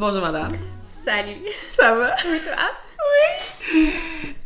[0.00, 0.48] Bonjour madame.
[1.04, 1.44] Salut.
[1.78, 2.14] Ça va?
[2.26, 2.56] Oui, toi?
[3.74, 3.92] Oui.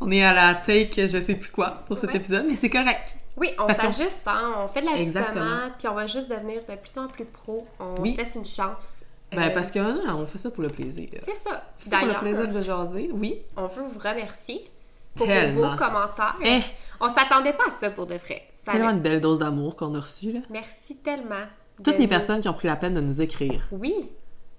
[0.00, 2.16] On est à la take je sais plus quoi pour cet Ouais.
[2.16, 3.16] épisode, mais c'est correct.
[3.36, 4.54] Oui, on qu'on- s'ajuste, hein?
[4.58, 7.62] On fait de l'ajustement, puis on va juste devenir de plus en plus pro.
[7.78, 8.14] On Oui.
[8.14, 9.04] se laisse une chance.
[9.30, 11.08] Ben Euh, parce que non, on fait ça pour le plaisir.
[11.24, 11.62] C'est ça.
[11.78, 13.42] C'est pour le plaisir de jaser, oui.
[13.56, 14.68] on veut vous remercier
[15.14, 15.60] pour Tellement.
[15.62, 16.36] vos beaux commentaires.
[16.44, 16.60] Eh,
[17.00, 18.48] On s'attendait pas à ça pour de vrai.
[18.54, 20.40] Ça tellement une belle dose d'amour qu'on a reçue là.
[20.48, 21.44] Merci tellement.
[21.84, 24.10] Toutes les nous- personnes qui ont pris la peine de nous écrire, Oui,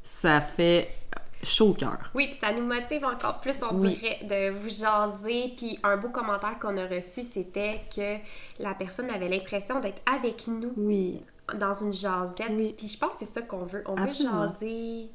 [0.05, 0.89] ça fait
[1.43, 1.97] chaud au cœur.
[2.15, 3.95] oui, puis ça nous motive encore plus, on Oui.
[3.95, 5.53] dirait, de vous jaser.
[5.57, 8.17] Puis un beau commentaire qu'on a reçu, c'était que
[8.63, 11.21] la personne avait l'impression d'être avec nous Oui.
[11.59, 12.47] dans une jasette.
[12.51, 12.73] Oui.
[12.77, 13.83] Puis je pense que c'est ça qu'on veut.
[13.87, 14.41] On Absolument.
[14.41, 15.09] veut jaser.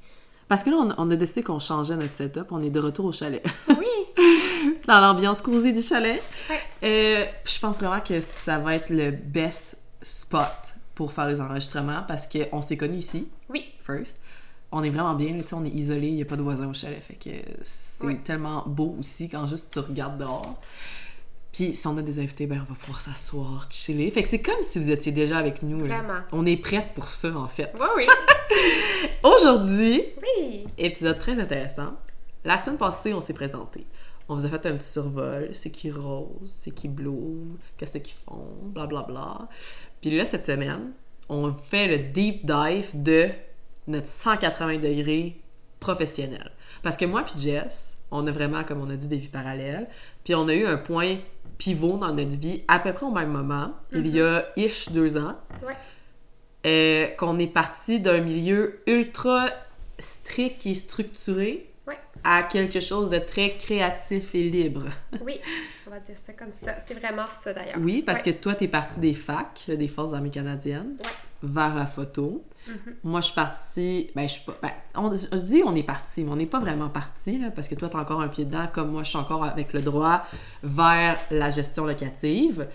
[0.49, 2.49] Parce que là, on, on a décidé qu'on changeait notre setup.
[2.51, 3.45] On est de retour au chalet.
[3.69, 3.87] Oui.
[4.87, 6.23] Dans l'ambiance cosy du chalet.
[6.49, 6.61] Ouais.
[6.85, 12.03] Euh, je pense vraiment que ça va être le best spot pour faire les enregistrements
[12.07, 13.65] parce qu'on s'est connus ici, Oui.
[13.85, 14.21] first.
[14.73, 17.03] On est vraiment bien, on est isolé, il n'y a pas de voisins au chalet.
[17.03, 17.31] Fait que
[17.63, 20.59] c'est tellement beau aussi quand juste tu regardes dehors.
[21.53, 24.09] Puis si on a des invités, ben on va pouvoir s'asseoir, chiller.
[24.13, 25.85] Fait que c'est comme si vous étiez déjà avec nous.
[25.85, 25.99] là.
[25.99, 26.21] Vraiment.
[26.31, 27.73] On est prête pour ça, en fait.
[27.81, 28.07] Oui, oui.
[29.25, 30.65] Aujourd'hui, Oui.
[30.79, 31.95] épisode très intéressant.
[32.45, 33.87] La semaine passée, on s'est présenté.
[34.29, 35.51] On vous a fait un petit survol.
[35.53, 39.05] C'est qui rose, c'est qui bloom, qu'est-ce qu'ils font, blablabla.
[39.13, 39.49] Bla, bla.
[40.01, 40.93] Puis là, cette semaine,
[41.29, 43.29] on fait le deep dive de
[43.91, 45.41] notre 180 degrés
[45.81, 46.51] professionnel.
[46.83, 49.89] Parce que moi puis Jess, on a vraiment, comme on a dit, des vies parallèles.
[50.25, 51.19] Puis on a eu un point
[51.59, 55.17] pivot dans notre vie à peu près au même moment, il y a ish deux
[55.19, 55.75] ans Ouais.
[56.67, 59.47] euh, qu'on est parti d'un milieu ultra
[59.99, 61.70] strict et structuré.
[62.25, 64.85] À quelque chose de très créatif et libre.
[65.25, 65.41] Oui.
[65.87, 66.77] On va dire ça comme ça.
[66.87, 67.79] C'est vraiment ça d'ailleurs.
[67.81, 68.33] Oui, parce Ouais.
[68.33, 71.11] que toi, t'es parti des facs, des Forces armées canadiennes, Ouais.
[71.43, 72.45] vers la photo.
[72.69, 72.95] Mhm.
[73.03, 74.11] Moi, je suis partie...
[74.15, 74.55] Ben, je suis pas...
[74.63, 77.67] Ben, on, je dis on est parti, mais on n'est pas vraiment parti, là, parce
[77.69, 80.25] que toi, t'as encore un pied dedans, comme moi, je suis encore avec le droit
[80.63, 82.69] vers la gestion locative.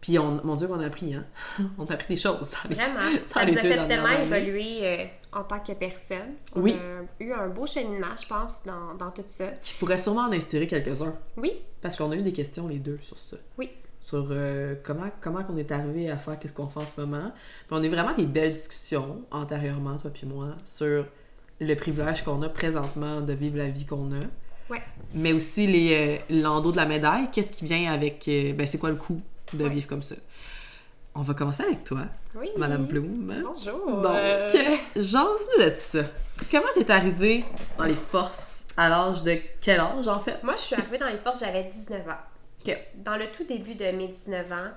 [0.00, 1.24] Puis, on, mon Dieu, qu'on a appris, hein?
[1.78, 3.10] On a appris des choses dans les, Vraiment.
[3.34, 5.04] dans Ça les nous a fait tellement évoluer euh,
[5.34, 6.34] en tant que personne.
[6.54, 6.76] On Oui.
[6.78, 9.48] a eu un beau cheminement, je pense, dans, dans tout ça.
[9.60, 11.14] Qui pourrait sûrement en inspirer quelques-uns.
[11.36, 11.52] Oui.
[11.80, 13.36] Parce qu'on a eu des questions les deux sur ça.
[13.58, 13.70] Oui.
[14.00, 17.32] Sur euh, comment comment qu'on est arrivé à faire qu'est-ce qu'on fait en ce moment.
[17.66, 21.06] Puis on a eu vraiment des belles discussions antérieurement, toi puis moi, sur
[21.60, 24.20] le privilège qu'on a présentement de vivre la vie qu'on a.
[24.70, 24.82] Ouais.
[25.14, 28.78] Mais aussi les euh, l'endos de la médaille, qu'est-ce qui vient avec euh, ben c'est
[28.78, 29.20] quoi le coût
[29.54, 29.70] de Ouais.
[29.70, 30.16] vivre comme ça?
[31.14, 32.00] On va commencer avec toi,
[32.34, 32.50] Oui.
[32.56, 33.32] Madame Bloom.
[33.44, 34.00] Bonjour.
[34.02, 36.00] Donc, Euh, ça.
[36.50, 37.44] Comment t'es arrivée
[37.78, 40.42] dans les forces à l'âge de quel âge en fait?
[40.42, 42.18] Moi, je suis arrivée dans les forces, j'avais 19 ans.
[42.66, 42.76] Ok.
[42.96, 44.70] Dans le tout début de mes 19 ans,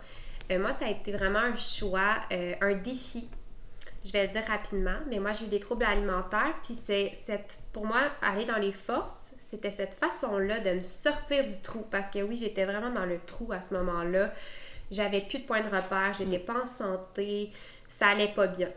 [0.51, 3.27] euh, moi, ça a été vraiment un choix, euh, un défi.
[4.05, 7.57] Je vais le dire rapidement, mais moi, j'ai eu des troubles alimentaires, puis c'est cette,
[7.73, 12.07] pour moi, aller dans les forces, c'était cette façon-là de me sortir du trou, parce
[12.09, 14.31] que oui, j'étais vraiment dans le trou à ce moment-là.
[14.91, 17.51] J'avais plus de point de repère, j'étais pas en santé,
[17.89, 18.69] ça allait pas bien.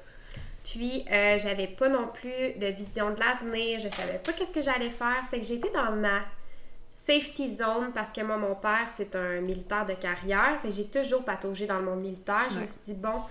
[0.64, 4.62] Puis, euh, j'avais pas non plus de vision de l'avenir, je savais pas qu'est-ce que
[4.62, 5.22] j'allais faire.
[5.30, 6.20] Fait que été dans ma
[6.92, 10.58] safety zone parce que moi, mon père, c'est un militaire de carrière.
[10.60, 12.48] Fait que j'ai toujours pataugé dans le monde militaire.
[12.50, 13.22] Je me suis dit, bon,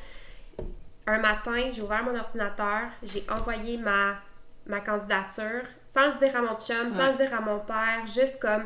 [1.07, 4.15] un matin, j'ai ouvert mon ordinateur, j'ai envoyé ma,
[4.65, 8.39] ma candidature sans le dire à mon chum, sans le dire à mon père, juste
[8.39, 8.65] comme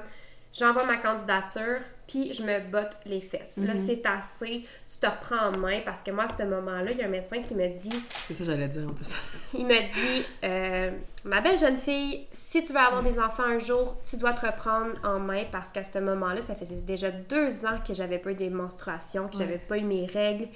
[0.51, 3.57] j'envoie ma candidature, puis je me botte les fesses.
[3.57, 3.85] Là, Mhm.
[3.85, 7.01] c'est assez, tu te reprends en main parce que moi, à ce moment-là, il y
[7.01, 9.11] a un médecin qui me dit C'est ça que j'allais dire en plus.
[9.53, 10.91] il me dit euh,
[11.25, 14.45] Ma belle jeune fille, si tu veux avoir des enfants un jour, tu dois te
[14.45, 18.31] reprendre en main parce qu'à ce moment-là, ça faisait déjà deux ans que j'avais pas
[18.31, 19.45] eu des menstruations, que Ouais.
[19.45, 20.47] j'avais pas eu mes règles.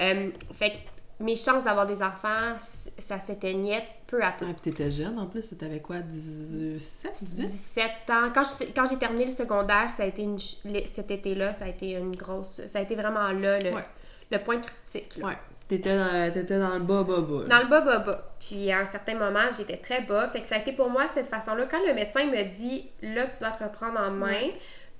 [0.00, 0.76] Euh, fait que
[1.20, 2.56] mes chances d'avoir des enfants,
[2.98, 4.46] ça s'éteignait peu à peu.
[4.48, 7.46] Ah, puis t'étais jeune en plus, t'avais quoi, 17, 18?
[7.46, 8.30] 17 ans.
[8.34, 11.68] Quand je- quand j'ai terminé le secondaire, ça a été une cet été-là, ça a
[11.68, 12.60] été une grosse.
[12.66, 13.84] Ça a été vraiment là le, Ouais.
[14.30, 15.16] le point critique.
[15.18, 15.26] là.
[15.28, 15.38] Ouais.
[15.68, 17.44] T'étais dans, t'étais dans le bas, bas, bas.
[17.48, 18.34] Dans le bas, bas, bas.
[18.38, 20.28] Puis à un certain moment, j'étais très bas.
[20.28, 21.64] Fait que ça a été pour moi cette façon-là.
[21.66, 24.50] Quand le médecin me dit là, tu dois te reprendre en main,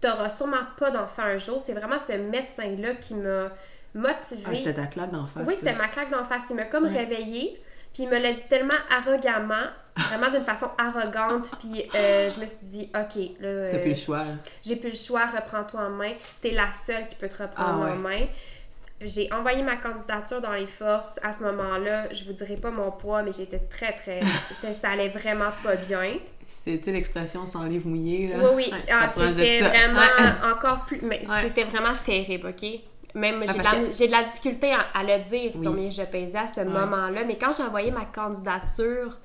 [0.01, 3.51] t'auras sûrement pas d'enfant un jour, c'est vraiment ce médecin-là qui m'a
[3.95, 4.43] motivée.
[4.47, 5.45] Ah, c'était ta claque d'en face.
[5.47, 6.45] oui, c'était ma claque d'en face.
[6.51, 6.99] Il m'a comme Ouais.
[6.99, 7.61] réveillée.
[7.93, 9.69] Puis il me l'a dit tellement arrogamment,
[10.09, 11.53] vraiment d'une façon arrogante.
[11.61, 14.25] Puis euh, je me suis dit, OK, là, T'as euh, plus le choix,
[14.65, 16.13] j'ai plus le choix, reprends-toi en main.
[16.41, 17.91] T'es la seule qui peut te reprendre Ah ouais.
[17.93, 18.27] en main.
[19.01, 21.21] J'ai envoyé ma candidature dans les forces.
[21.23, 24.21] À ce moment-là, je vous dirai pas mon poids, mais j'étais très, très...
[24.61, 26.15] ça, ça allait vraiment pas bien.
[26.49, 28.37] C'était l'expression sans livre mouillé, là.
[28.39, 28.71] Oui, oui.
[28.73, 30.51] Ouais, Ah, c'était vraiment Ouais.
[30.53, 31.01] encore plus...
[31.03, 32.67] Mais c'était vraiment terrible, OK?
[33.15, 35.65] Même, j'ai, de parce la, que- j'ai de la difficulté à, à le dire Oui.
[35.65, 37.25] combien je pesais à ce moment-là.
[37.25, 39.19] Mais quand j'ai envoyé ma candidature,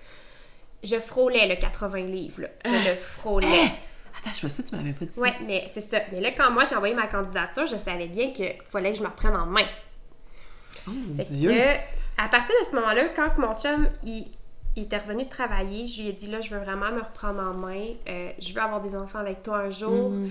[0.84, 2.48] je frôlais le 80 livres, là.
[2.66, 3.72] Je le frôlais.
[4.18, 5.22] Attends, je pas si tu m'avais pas dit ça.
[5.22, 6.00] Ouais, mais c'est ça.
[6.12, 9.04] Mais là, quand moi j'ai envoyé ma candidature, je savais bien qu'il fallait que je
[9.04, 9.66] me reprenne en main.
[10.88, 11.52] Oh mon Fait Dieu!
[11.52, 14.28] que, à partir de ce moment-là, quand mon chum, il,
[14.76, 17.42] il était revenu de travailler, je lui ai dit, là, je veux vraiment me reprendre
[17.42, 17.86] en main.
[18.08, 20.10] Euh, je veux avoir des enfants avec toi un jour.
[20.12, 20.30] Mm.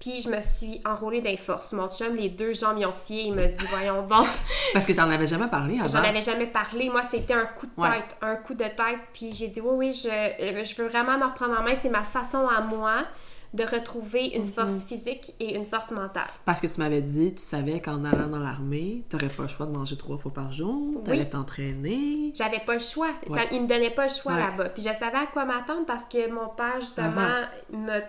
[0.00, 1.72] Puis je me suis enrôlée des forces.
[1.72, 3.22] Mon chum, les deux jambes y ont scié.
[3.22, 4.26] Il m'a dit, voyons donc.
[4.72, 6.08] Parce que t'en avais jamais parlé J'en avant.
[6.08, 6.88] avais jamais parlé.
[6.88, 7.90] Moi, c'était un coup de Ouais.
[7.90, 8.16] tête.
[8.22, 8.76] Un coup de tête.
[9.12, 11.74] Puis j'ai dit, oui, oui, je, euh, je veux vraiment me reprendre en main.
[11.80, 13.04] C'est ma façon à moi
[13.54, 16.28] de retrouver une force physique et une force mentale.
[16.44, 19.64] Parce que tu m'avais dit, tu savais qu'en allant dans l'armée, t'aurais pas le choix
[19.64, 21.30] de manger trois fois par jour, t'allais Oui.
[21.30, 22.32] t'entraîner.
[22.34, 23.08] J'avais pas le choix.
[23.26, 23.48] Ça, Ouais.
[23.52, 24.38] il me donnait pas le choix Ouais.
[24.40, 24.68] là-bas.
[24.68, 27.26] Puis je savais à quoi m'attendre parce que mon père, justement,
[27.72, 27.98] me.
[28.00, 28.06] tu sais,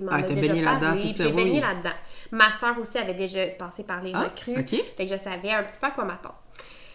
[0.00, 1.60] m'en Ah, déjà parlé, J'ai baigné oui.
[1.60, 1.94] là-dedans.
[2.30, 4.58] Ma soeur aussi avait déjà passé par les Ah, recrues.
[4.58, 4.70] ok.
[4.96, 6.36] Fait que je savais un petit peu à quoi m'attendre.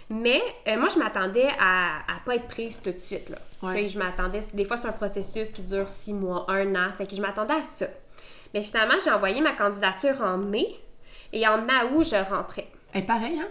[0.09, 3.29] Mais euh, moi, je m'attendais à, à pas être prise tout de suite.
[3.29, 3.37] Là.
[3.61, 3.73] Ouais.
[3.75, 4.39] Tu sais, je m'attendais.
[4.53, 6.89] Des fois, c'est un processus qui dure six mois, un an.
[6.97, 7.87] Fait que je m'attendais à ça.
[8.53, 10.65] Mais finalement, j'ai envoyé ma candidature en mai
[11.33, 11.59] et en
[11.93, 12.67] août, je rentrais.
[12.93, 13.47] Et pareil, hein?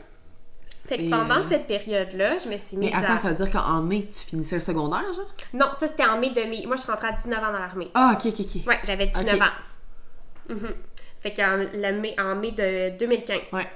[0.89, 3.19] Fait que C'est- pendant cette période-là, je me suis mise Mais attends, à...
[3.19, 5.27] ça veut dire qu'en mai, tu finissais le secondaire, genre?
[5.53, 6.65] Non, ça, c'était en mai de mai.
[6.67, 7.91] Moi, je suis rentrée à 19 ans dans l'armée.
[7.95, 8.67] Ah, ok, ok, ok.
[8.67, 9.43] Ouais, j'avais 19 Ok.
[9.43, 10.55] ans.
[10.55, 10.75] Mhm.
[11.21, 11.57] Fait qu'en
[12.01, 13.53] mai, en mai de 2015.
[13.53, 13.67] Ouais.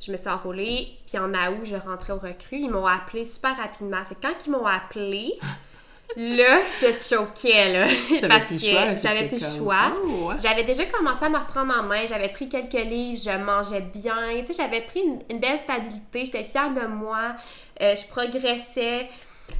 [0.00, 2.58] Je me suis enrôlée, puis en août, je rentrais au recrue.
[2.58, 4.02] Ils m'ont appelé super rapidement.
[4.04, 5.32] Fait que quand ils m'ont appelé,
[6.16, 7.86] là, je choquais, là.
[8.28, 9.92] Parce que j'avais plus le comme, choix.
[10.06, 10.32] Oh.
[10.42, 12.06] J'avais déjà commencé à me reprendre en main.
[12.06, 14.14] J'avais pris quelques livres, je mangeais bien.
[14.40, 16.24] Tu sais, j'avais pris une, une belle stabilité.
[16.24, 17.36] J'étais fière de moi.
[17.80, 19.08] Euh, je progressais.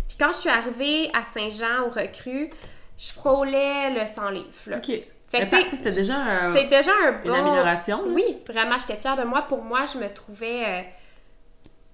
[0.08, 2.50] Puis quand je suis arrivée à Saint-Jean au recrue,
[2.99, 4.47] je frôlais le 100 livres.
[4.67, 4.76] là.
[4.79, 4.91] Ok.
[5.31, 7.29] Fait que, c'était déjà un- C'était déjà un bon...
[7.29, 8.11] une amélioration, là?
[8.12, 9.43] Oui, vraiment, j'étais fière de moi.
[9.43, 10.81] Pour moi, je me trouvais euh,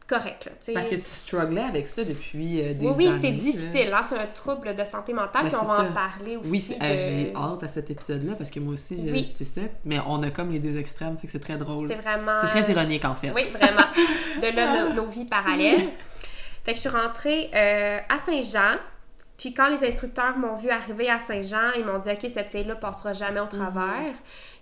[0.07, 0.47] correcte.
[0.47, 0.53] là.
[0.75, 3.19] Parce que tu strugglais avec ça depuis euh, des oui, oui, années.
[3.21, 3.37] c'est là.
[3.37, 3.93] difficile.
[3.95, 4.03] Hein?
[4.05, 5.43] C'est un trouble de santé mentale.
[5.45, 5.83] Ben, puis on c'est va ça.
[5.83, 6.51] en parler aussi.
[6.51, 9.25] Oui, c'est- de- euh, j'ai hâte à cet épisode-là parce que moi aussi, je- Oui.
[9.25, 9.63] c'est ça.
[9.85, 11.89] Mais on a comme les deux extrêmes, fait que c'est très drôle.
[11.89, 12.37] C'est vraiment...
[12.41, 13.31] C'est très ironique en fait.
[13.35, 13.87] Oui, vraiment.
[14.41, 15.89] De là, nos, nos vies parallèles.
[16.65, 18.77] Fait que je suis rentrée euh, à Saint-Jean.
[19.39, 22.77] Puis quand les instructeurs m'ont vu arriver à Saint-Jean, ils m'ont dit OK, cette fille-là
[22.77, 24.15] passera jamais au travers.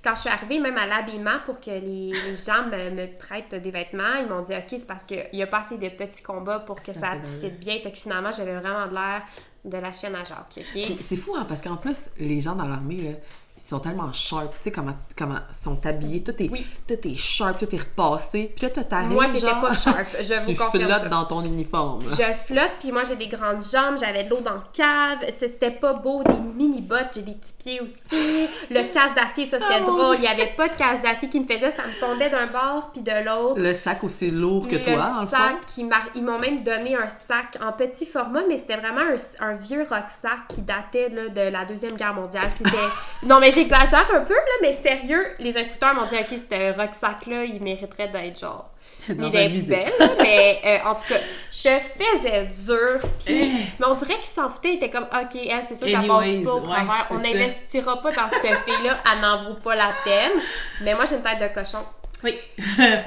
[0.02, 3.54] Quand je suis arrivée, même à l'habillement, pour que les, les gens me, me prêtent
[3.54, 6.22] des vêtements, ils m'ont dit OK, c'est parce qu'il n'y a pas assez de petits
[6.22, 7.78] combats pour que Ça ça, te fitte bien.
[7.78, 9.22] Fait que finalement, j'avais vraiment de l'air
[9.64, 10.60] de la chaîne à Jacques.
[11.00, 13.10] C'est fou, hein, parce qu'en plus, les gens dans l'armée, là,
[13.56, 14.52] ils sont tellement sharp.
[14.54, 16.22] Tu sais, comment, comment ils sont habillés.
[16.24, 16.66] Tout est, Oui.
[16.88, 18.52] tout est sharp, tout est repassé.
[18.56, 20.06] Puis là, toi, t'arrives, Moi, j'étais pas sharp.
[20.20, 21.08] Je vous tu confirme flottes ça.
[21.08, 22.02] dans ton uniforme.
[22.08, 25.70] Je flotte, puis moi j'ai des grandes jambes, j'avais de l'eau dans le cave, c'était
[25.70, 28.48] pas beau, des mini bottes, j'ai des petits pieds aussi.
[28.70, 31.28] Le casque d'acier, ça c'était Oh, mon drôle, il y avait pas de casque d'acier
[31.28, 33.60] qui me faisait, ça me tombait d'un bord puis de l'autre.
[33.60, 35.36] Le sac aussi lourd que Le toi, en le fond.
[35.36, 39.00] sac qui ils m'ont même donné un sac en petit format, mais c'était vraiment
[39.40, 42.50] un, un vieux rucksack qui datait là, de la Deuxième Guerre mondiale.
[42.50, 42.70] C'était...
[43.26, 47.44] non, mais j'exagère un peu, là, mais sérieux, les instructeurs m'ont dit, OK, ce rucksack-là,
[47.44, 48.70] il mériterait d'être genre...
[49.10, 49.84] Dans mis un musée.
[50.18, 51.18] mais euh, en tout cas,
[51.52, 53.50] je faisais dur, puis Eh.
[53.78, 56.08] mais on dirait qu'ils s'en foutaient, ils étaient comme OK, elle, c'est sûr qu'elle passe
[56.08, 59.74] pas au ouais, travers, c'est on n'investira pas dans cette fille-là, elle n'en vaut pas
[59.74, 60.40] la peine.
[60.80, 61.84] Mais moi, j'ai une tête de cochon.
[62.22, 62.38] Oui.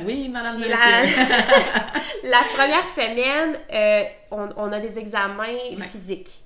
[0.05, 1.01] oui, madame de la,
[2.29, 5.57] la première semaine, euh, on, on a des examens
[5.91, 6.44] physiques.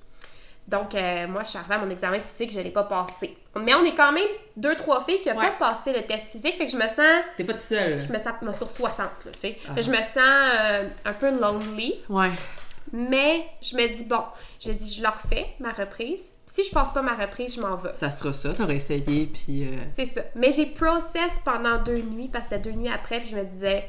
[0.68, 3.36] Donc, euh, moi, je suis arrivée à mon examen physique, je ne l'ai pas passé.
[3.60, 5.50] Mais on est quand même deux, trois filles qui n'ont Ouais.
[5.58, 8.00] pas passé le test physique, fait que je me sens, T'es pas tout seul.
[8.00, 9.58] je me sens moi, sur 60, là, tu sais.
[9.68, 9.80] Ah.
[9.80, 12.00] Je me sens euh, un peu lonely.
[12.08, 12.30] Ouais.
[12.92, 14.22] Mais je me dis, bon,
[14.60, 16.32] je dis, je leur fais ma reprise.
[16.46, 17.92] Si je passe pas ma reprise, je m'en vais.
[17.92, 19.64] Ça sera ça, t'aurais essayé, puis...
[19.64, 20.20] euh, C'est ça.
[20.34, 23.44] Mais j'ai process pendant deux nuits, parce que c'était deux nuits après, puis je me
[23.44, 23.88] disais,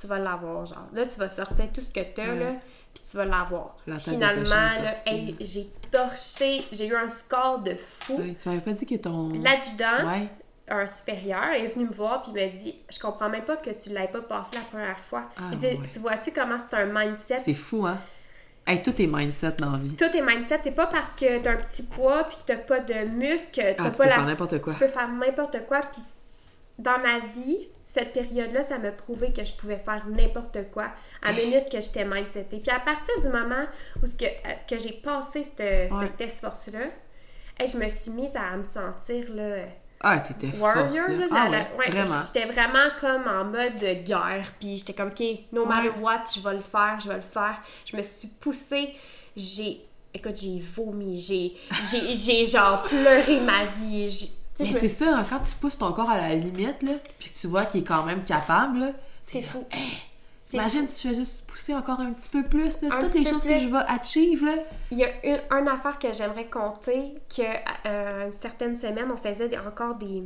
[0.00, 0.86] tu vas l'avoir, genre.
[0.94, 2.38] Là, tu vas sortir tout ce que t'as, Ouais.
[2.38, 2.52] là,
[2.94, 3.76] puis tu vas l'avoir.
[3.86, 8.16] La Finalement, là, hey, j'ai torché, j'ai eu un score de fou.
[8.16, 9.28] ouais, tu m'avais pas dit que ton...
[9.42, 10.28] L'adjudant, Ouais.
[10.68, 13.90] un supérieur, est venu me voir puis m'a dit Je comprends même pas que tu
[13.90, 15.28] l'aies pas passé la première fois.
[15.36, 15.78] Ah, il dit ouais.
[15.90, 17.98] Tu vois-tu comment c'est un mindset C'est fou, hein?
[18.66, 19.96] Hey, tout est mindset dans la vie.
[19.96, 22.78] Tout est mindset, c'est pas parce que t'as un petit poids puis que t'as pas
[22.78, 24.72] de muscles que t'as Ah, tu pas peux la faire n'importe quoi.
[24.74, 25.80] Tu peux faire n'importe quoi.
[25.80, 26.02] Puis
[26.78, 30.90] dans ma vie, cette période-là, ça m'a prouvé que je pouvais faire n'importe quoi
[31.22, 32.58] à minute que j'étais mindsetée.
[32.60, 33.66] Puis à partir du moment
[34.00, 36.08] où ce que, euh, que j'ai passé ce Ouais.
[36.16, 36.86] test force-là,
[37.58, 39.64] hey, je me suis mise à me sentir là,
[40.02, 40.86] Ah, t'étais warrior.
[41.04, 41.16] forte, là.
[41.16, 42.22] là, Ah, la- la- ouais, ouais, vraiment.
[42.22, 44.52] J'étais vraiment comme en mode guerre.
[44.60, 45.98] Puis j'étais comme, OK, no matter Ouais.
[46.00, 47.60] what, je vais le faire, je vais le faire.
[47.84, 48.94] Je me suis poussée.
[49.36, 49.84] J'ai.
[50.14, 51.18] Écoute, j'ai vomi.
[51.18, 51.56] J'ai,
[51.90, 54.30] j'ai, j'ai genre pleuré ma vie.
[54.60, 57.30] Mais me c'est ça, hein, quand tu pousses ton corps à la limite, là, puis
[57.30, 59.64] que tu vois qu'il est quand même capable, C'est fou.
[60.42, 63.24] C'est Imagine si tu fais juste pousser encore un petit peu plus, là, toutes les
[63.24, 64.54] choses que je vais achieve, là.
[64.90, 67.42] Il y a une, une affaire que j'aimerais compter, que
[67.86, 70.24] euh, certaines semaines, on faisait encore des,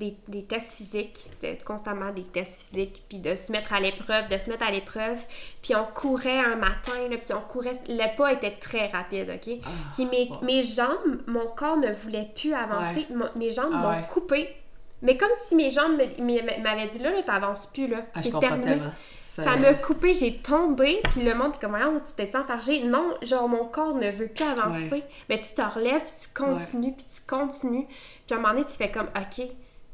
[0.00, 1.28] des, des tests physiques.
[1.30, 4.70] C'est constamment des tests physiques, puis de se mettre à l'épreuve, de se mettre à
[4.70, 5.18] l'épreuve.
[5.62, 7.78] Puis on courait un matin, là, puis on courait...
[7.88, 9.58] Le pas était très rapide, OK?
[9.94, 10.08] puis
[10.42, 13.06] mes, jambes, mon corps ne voulait plus avancer.
[13.36, 14.06] Mes jambes Ah m'ont ouais.
[14.08, 14.56] coupé.
[15.02, 17.98] Mais comme si mes jambes m'avaient dit, là, là, t'avances plus, là.
[18.14, 18.80] Ah, comprends terminé.
[19.12, 22.82] Ça m'a coupé, j'ai tombé, puis le monde est comme, voyons, tu t'es enfargé?
[22.84, 24.90] Non, genre, mon corps ne veut plus avancer.
[24.90, 25.04] Ouais.
[25.28, 27.86] Mais tu te relèves, puis tu continues, puis tu continues.
[28.26, 29.46] Puis à un moment donné, tu fais comme, OK,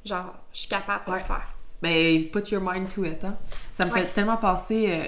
[0.06, 1.18] genre, je suis capable de Ouais.
[1.18, 1.54] le faire.
[1.82, 3.36] Ben, put your mind to it, hein.
[3.70, 4.00] Ça me Ouais.
[4.02, 4.86] fait tellement penser...
[4.88, 5.06] euh,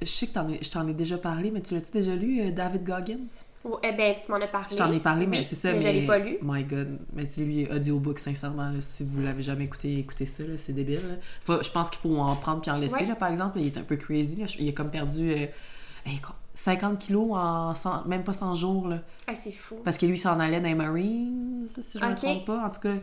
[0.00, 2.40] je sais que t'en ai- je t'en ai déjà parlé, mais tu l'as-tu déjà lu,
[2.40, 3.26] euh, David Goggins?
[3.82, 4.66] Eh ben, tu m'en as parlé.
[4.70, 5.80] Je t'en ai parlé, mais Oui, c'est ça, mais...
[5.80, 6.36] je l'ai pas lu.
[6.42, 6.98] My God.
[7.14, 10.56] Mais tu sais, lui, audiobook, sincèrement, là, si vous l'avez jamais écouté, écoutez ça, là,
[10.58, 11.00] c'est débile.
[11.08, 11.14] là.
[11.44, 13.06] Faut- je pense qu'il faut en prendre puis en laisser, Ouais.
[13.06, 13.58] là, par exemple.
[13.60, 14.46] Il est un peu crazy, là.
[14.58, 15.46] Il a comme perdu euh,
[16.06, 18.98] hey, quoi, 50 kilos en 100 même pas 100 jours, là.
[19.26, 19.76] Ah, c'est fou.
[19.82, 22.16] Parce que lui, il s'en allait dans les Marines, si je me Ok.
[22.16, 22.94] trompe pas, en tout cas.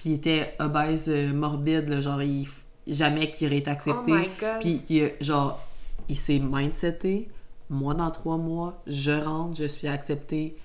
[0.00, 2.48] Puis il était obèse, euh, morbide, là, genre, il,
[2.86, 4.10] jamais qu'il aurait été accepté.
[4.12, 4.60] Oh my God.
[4.60, 5.60] Puis, il, genre,
[6.08, 7.28] il s'est mindseté.
[7.68, 10.56] Moi, dans trois mois, je rentre, je suis acceptée,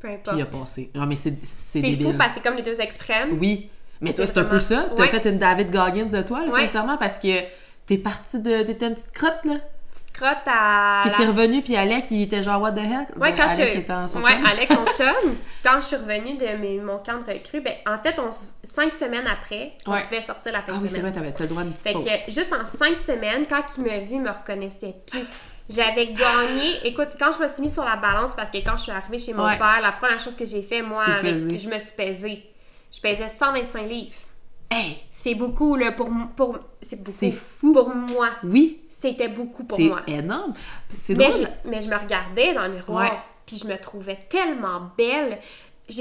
[0.00, 0.90] Peu puis il a passé.
[0.96, 3.38] Non, mais c'est c'est fou parce que c'est comme les deux extrêmes.
[3.40, 3.68] Oui.
[4.00, 4.86] Mais toi, C'est un peu ça.
[4.96, 5.08] T'as Ouais.
[5.08, 6.66] fait une David Goggins de toi, là, Ouais.
[6.66, 7.28] sincèrement, parce que
[7.86, 8.62] t'es partie de...
[8.64, 9.58] T'étais une petite crotte, là.
[9.92, 11.02] Petite crotte à.
[11.04, 13.10] Puis t'es revenu, puis Alec, il était genre, what the heck?
[13.16, 14.46] Ouais, Ben, quand Alec je était en son ouais, chum.
[14.46, 17.98] Alec, mon chum, quand je suis revenue de mes- mon camp de recrue, ben, en
[17.98, 18.30] fait, on,
[18.64, 20.02] cinq semaines après, on Ouais.
[20.04, 21.92] pouvait sortir la fin Ah de oui, c'est vrai, t'as le droit d'une petite Fait
[21.92, 22.04] pause.
[22.06, 25.24] que juste en cinq semaines, quand il m'a vu, il me reconnaissait plus.
[25.68, 26.86] J'avais gagné.
[26.86, 29.18] Écoute, quand je me suis mise sur la balance, parce que quand je suis arrivée
[29.18, 29.56] chez mon Ouais.
[29.58, 32.42] père, la première chose que j'ai fait, moi, avec- je me suis pesée.
[32.90, 34.12] Je pesais 125 livres.
[34.70, 34.98] Hey!
[35.10, 36.58] C'est beaucoup, là, pour, pour.
[36.80, 37.72] C'est fou.
[37.74, 38.28] Pour moi.
[38.42, 40.00] Oui, C'était beaucoup pour c'est moi.
[40.06, 40.54] énorme.
[40.96, 43.18] C'est Mais je, mais je me regardais dans le miroir, Ouais.
[43.44, 45.38] puis je me trouvais tellement belle.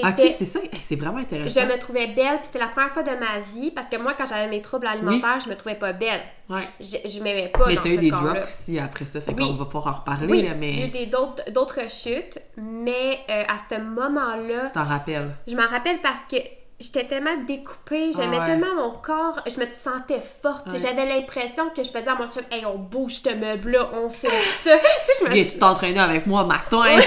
[0.03, 0.59] Ok, c'est ça.
[0.79, 1.65] C'est vraiment je intéressant.
[1.65, 4.25] me trouvais belle, puis c'était la première fois de ma vie, parce que moi, quand
[4.27, 6.21] j'avais mes troubles alimentaires, je me trouvais pas belle.
[6.49, 6.69] Ouais.
[6.79, 9.47] Je, je m'aimais pas Mais dans ce eu des drops aussi après ça, fait Oui.
[9.47, 11.07] qu'on va pouvoir en reparler, Oui, mais j'ai eu des-
[11.51, 15.35] d'autres chutes, mais euh, à ce moment-là, tu t'en rappelles?
[15.47, 16.37] je m'en rappelle parce que
[16.81, 18.45] j'étais tellement découpée, j'aimais Ah ouais.
[18.47, 20.67] tellement mon corps, je me sentais forte.
[20.67, 20.79] Ouais.
[20.79, 24.09] J'avais l'impression que je peux dire à mon chum, hey, on bouge ce meuble-là, on
[24.09, 24.77] fait ça.
[25.05, 26.83] tu sais, je me Viens-tu t'entraîner avec moi, Martin?
[26.95, 27.05] Mais-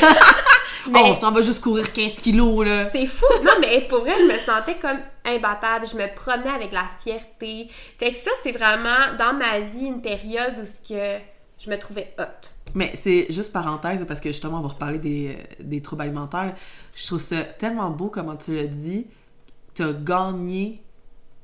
[0.86, 2.90] Oh, on s'en va juste courir 15 kilos, là.
[2.90, 3.24] C'est fou!
[3.42, 5.86] Non, mais pour vrai, je me sentais comme imbattable.
[5.90, 7.68] Je me promenais avec la fierté.
[7.98, 11.22] Fait que ça, c'est vraiment dans ma vie une période où ce que
[11.58, 12.24] je me trouvais hot.
[12.74, 16.52] Mais c'est juste parenthèse, parce que justement, on va reparler des, des troubles alimentaires.
[16.94, 19.06] Je trouve ça tellement beau, comment tu l'as dit.
[19.74, 20.82] T'as gagné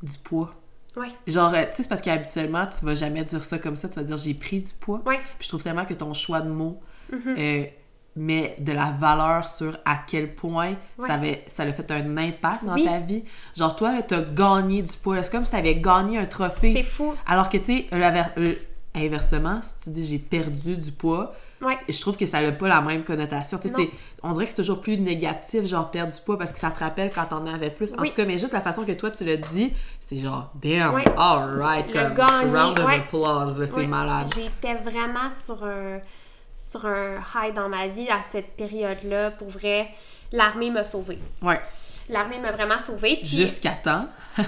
[0.02, 0.54] du poids.
[0.96, 1.08] Ouais.
[1.26, 3.88] Genre, euh, tu sais, c'est parce qu'habituellement, tu vas jamais dire ça comme ça.
[3.88, 5.02] Tu vas dire j'ai pris du poids.
[5.06, 5.18] Ouais.
[5.38, 6.80] Puis je trouve tellement que ton choix de mots
[7.12, 7.38] Mm-hmm.
[7.38, 7.64] euh,
[8.16, 11.06] met de la valeur sur à quel point Ouais.
[11.08, 12.84] ça, avait, ça a fait un impact dans Oui.
[12.84, 13.24] ta vie.
[13.56, 15.20] Genre, toi, t'as gagné du poids.
[15.22, 16.72] C'est comme si t'avais gagné un trophée.
[16.72, 17.14] C'est fou.
[17.26, 17.88] Alors que, tu sais,
[18.94, 21.76] inversement, si tu dis j'ai perdu du poids, Ouais.
[21.88, 23.58] je trouve que ça n'a pas la même connotation.
[24.22, 26.78] On dirait que c'est toujours plus négatif, genre perdre du poids, parce que ça te
[26.80, 27.92] rappelle quand t'en avais plus.
[27.94, 28.10] En Oui.
[28.10, 31.04] tout cas, mais juste la façon que toi tu le dis, c'est genre, damn, Ouais.
[31.16, 32.96] alright, comme gagner, round of ouais.
[32.96, 34.28] applause, c'est malade.
[34.34, 36.00] J'étais vraiment sur un,
[36.56, 39.32] sur un high dans ma vie à cette période-là.
[39.32, 39.88] Pour vrai,
[40.32, 41.18] l'armée m'a sauvée.
[41.42, 41.60] Ouais,
[42.08, 43.16] L'armée m'a vraiment sauvée.
[43.18, 44.08] Puis- jusqu'à temps.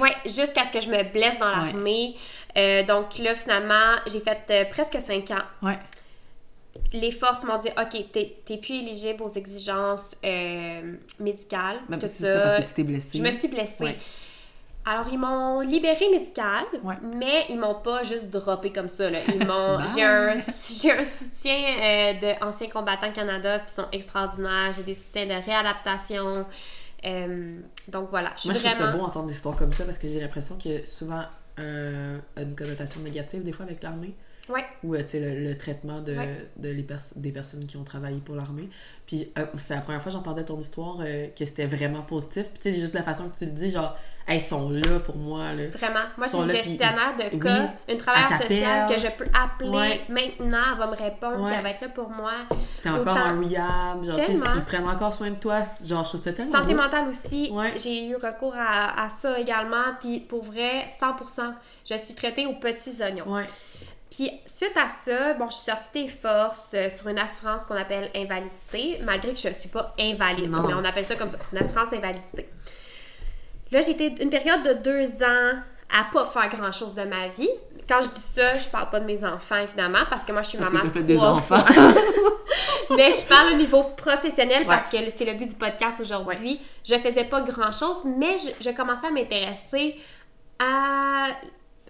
[0.00, 2.16] Ouais, jusqu'à ce que je me blesse dans l'armée.
[2.58, 5.44] Euh, donc là, finalement, j'ai fait euh, presque 5 ans.
[5.62, 5.78] Ouais,
[6.92, 11.78] les forces m'ont dit OK, t'es plus éligible aux exigences euh, médicales.
[11.88, 13.18] Ben, tout c'est ça, parce que tu t'es blessée.
[13.18, 13.84] Je me suis blessée.
[13.84, 13.96] Ouais.
[14.88, 16.94] Alors, ils m'ont libérée médicale, Ouais.
[17.02, 19.10] mais ils m'ont pas juste droppé comme ça.
[19.10, 19.18] Là.
[19.26, 19.80] Ils m'ont...
[19.96, 20.28] J'ai, un,
[21.00, 24.70] un soutien euh, d'anciens combattants Canada, puis ils sont extraordinaires.
[24.76, 26.46] J'ai des soutiens de réadaptation.
[27.04, 30.06] Euh, donc voilà, Moi, je trouve ça beau entendre des histoires comme ça, parce que
[30.06, 31.22] j'ai l'impression a souvent
[31.58, 34.14] euh, une connotation négative, des fois, avec l'armée.
[34.48, 36.48] Ouais, ou euh, le, le traitement de, Ouais.
[36.56, 38.68] de les pers- des personnes qui ont travaillé pour l'armée.
[39.06, 42.44] Puis euh, c'est la première fois que j'entendais ton histoire euh, que c'était vraiment positif.
[42.50, 43.96] Puis tu sais, juste la façon que tu le dis, genre,
[44.28, 45.52] Hey, ils sont là pour moi.
[45.52, 45.68] Là.
[45.68, 46.00] Vraiment.
[46.16, 49.70] Moi, je suis une gestionnaire de oui, cas, une travailleuse sociale que je peux appeler
[49.70, 50.00] Ouais.
[50.08, 50.62] maintenant.
[50.72, 52.32] Elle va me répondre, elle va être là pour moi.
[52.82, 54.18] T'es encore Autant- en rehab, genre,
[54.56, 55.62] ils prennent encore soin de toi.
[55.86, 56.82] Genre, je trouve ça tellement Santé beau.
[56.82, 59.94] mentale aussi, j'ai eu recours à, à ça également.
[60.00, 61.54] Puis pour vrai, 100%,
[61.88, 63.26] je suis traitée aux petits oignons.
[64.18, 64.30] Ouais.
[64.30, 67.76] Puis suite à ça, bon, je suis sortie des forces euh, sur une assurance qu'on
[67.76, 70.50] appelle invalidité, malgré que je ne suis pas invalide.
[70.50, 70.66] Non.
[70.66, 72.48] Mais on appelle ça comme ça, une assurance invalidité.
[73.72, 75.58] Là, j'ai été une période de deux ans
[75.92, 77.50] à pas faire grand chose de ma vie.
[77.86, 80.48] Quand je dis ça, je parle pas de mes enfants, évidemment, parce que moi, je
[80.48, 81.64] suis Parce maman que des trois enfants.
[82.96, 86.60] Mais je parle au niveau professionnel parce que c'est le but du podcast aujourd'hui.
[86.84, 89.96] Je faisais pas grand chose, mais je, je commençais à m'intéresser
[90.60, 91.26] à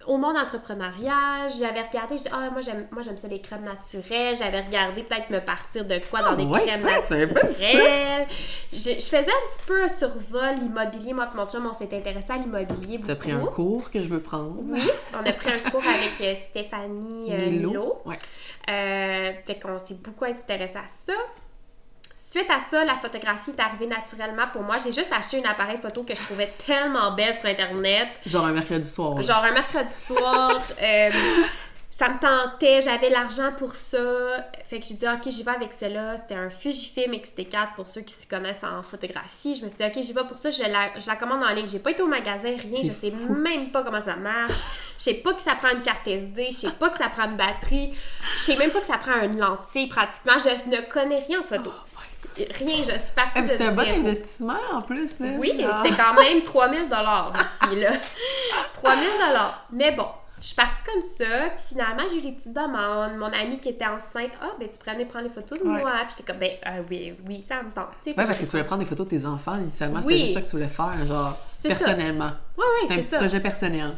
[0.07, 3.65] au monde entrepreneuriat, j'avais regardé, je dis ah moi j'aime moi j'aime ça les crèmes
[3.65, 6.91] naturelles, j'avais regardé peut-être me partir de quoi dans Ah, des ouais, crèmes ça?
[7.17, 8.27] naturelles.
[8.73, 11.95] Je, je faisais un petit peu un survol immobilier, moi et mon chum, on s'est
[11.95, 13.07] intéressé à l'immobilier beaucoup.
[13.09, 14.57] T'as pris un cours que je veux prendre.
[14.65, 14.83] Oui,
[15.15, 17.69] on a pris un cours avec euh, Stéphanie euh, Milo.
[17.71, 18.03] Milo.
[18.05, 18.19] Ouais.
[18.69, 21.13] Euh, fait qu'on s'est beaucoup intéressé à ça.
[22.19, 24.79] Suite à ça, la photographie est arrivée naturellement pour moi.
[24.79, 28.09] J'ai juste acheté un appareil photo que je trouvais tellement belle sur Internet.
[28.25, 29.21] Genre un mercredi soir.
[29.21, 31.11] Genre un mercredi soir, euh,
[31.91, 33.99] ça me tentait, j'avais l'argent pour ça.
[34.65, 36.17] Fait que j'ai dit, OK, j'y vais avec cela.
[36.17, 39.55] C'était un Fujifilm X-T4 pour ceux qui s'y connaissent en photographie.
[39.55, 40.49] Je me suis dit, OK, j'y vais pour ça.
[40.49, 41.69] Je la, je la commande en ligne.
[41.69, 42.81] J'ai pas été au magasin, rien.
[42.83, 43.35] Je sais fou.
[43.35, 44.61] même pas comment ça marche.
[44.97, 46.47] Je sais pas que ça prend une carte SD.
[46.47, 47.93] Je sais pas que ça prend une batterie.
[48.37, 50.39] Je sais même pas que ça prend une lentille pratiquement.
[50.39, 51.71] Je ne connais rien en photo.
[52.37, 55.19] Rien, je suis partie Ah, de c'est un bon investissement en plus.
[55.21, 55.27] Là.
[55.39, 55.83] Oui, Genre.
[55.85, 57.93] c'était quand même 3000 dollars ici, là.
[58.75, 59.65] 3000 dollars.
[59.73, 60.07] Mais bon,
[60.41, 63.17] je suis partie comme ça, puis finalement, j'ai eu des petites demandes.
[63.17, 65.81] Mon amie qui était enceinte, ah, ben, tu pourrais venir prendre des photos de Ouais.
[65.81, 65.93] moi.
[66.07, 67.89] Puis j'étais comme, ben, euh, oui, oui, ça me tente.
[68.03, 70.01] Puis parce que tu voulais prendre des photos de tes enfants, initialement.
[70.05, 70.15] Oui.
[70.15, 72.31] C'était juste ça que tu voulais faire, genre, personnellement.
[72.83, 73.19] C'était un c'est petit ça.
[73.19, 73.97] projet personnel.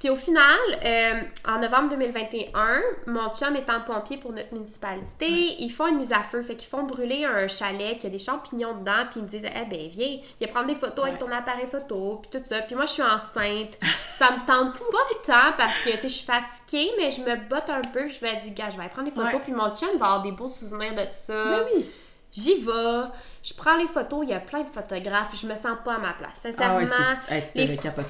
[0.00, 5.70] Puis au final, euh, en novembre 2021, mon chum étant pompier pour notre municipalité, ils
[5.70, 6.42] font une mise à feu.
[6.42, 9.04] Fait qu'ils font brûler un chalet qui a des champignons dedans.
[9.10, 12.22] Puis ils me disent, eh ben viens, viens prendre des photos avec ton appareil photo.
[12.22, 12.62] Puis tout ça.
[12.62, 13.78] Puis moi, je suis enceinte.
[14.16, 17.36] Ça me tente pas tant parce que, tu sais, je suis fatiguée, mais je me
[17.48, 18.08] botte un peu.
[18.08, 19.34] Je me dis, gars, je vais aller prendre des photos.
[19.34, 19.40] Ouais.
[19.42, 21.44] Puis mon chum va avoir des beaux souvenirs de ça.
[21.44, 21.84] Ben oui.
[22.32, 23.04] J'y vais.
[23.42, 24.20] Je prends les photos.
[24.24, 25.34] Il y a plein de photographes.
[25.40, 26.34] Je me sens pas à ma place.
[26.42, 26.74] Sincèrement.
[26.74, 26.86] Ah ouais,
[27.26, 27.34] c'est...
[27.34, 27.66] Hey, tu les-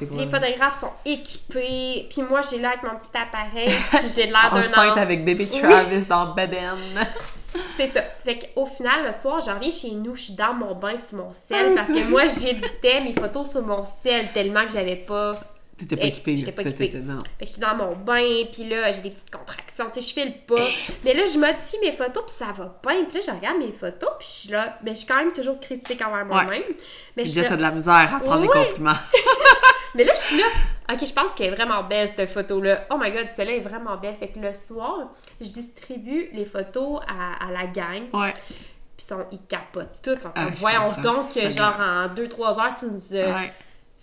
[0.07, 4.51] pour photographes sont équipés, puis moi j'ai l'air avec mon petit appareil, puis j'ai l'air
[4.53, 6.79] d'un Enceinte avec bébé Travis dans Beden.
[7.77, 8.03] C'est ça.
[8.25, 11.19] Fait qu'au final, le soir, je reviens chez nous, je suis dans mon bain sur
[11.19, 14.97] mon ciel, Ah, parce que moi j'éditais mes photos sur mon ciel tellement que j'avais
[14.97, 15.41] pas.
[15.81, 16.37] T'étais pas Eh, équipée.
[16.37, 16.91] j'étais pas équipée.
[17.01, 17.23] Non.
[17.39, 20.09] Fait que je suis dans mon bain, puis là, j'ai des petites contractions, tu sais,
[20.09, 20.67] je file pas.
[21.05, 23.05] Mais là, je modifie mes photos, puis ça va bien.
[23.05, 24.79] Puis là, je regarde mes photos, puis je suis là.
[24.85, 26.63] Mais je suis quand même toujours critique envers moi-même.
[27.17, 28.93] Mais je suis là- de la misère à prendre des compliments.
[29.97, 30.45] Mais là, je suis là.
[30.93, 32.87] Ok, je pense qu'elle est vraiment belle, cette photo-là.
[32.91, 34.15] Oh my god, celle-là est vraiment belle.
[34.15, 35.09] Fait que le soir,
[35.41, 38.05] je distribue les photos à, à la gang.
[38.13, 38.33] Ouais.
[38.97, 40.19] Puis ils capotent tous.
[40.35, 43.53] Ah, voyons donc genre, en 2-3 heures, tu nous, euh, Ouais.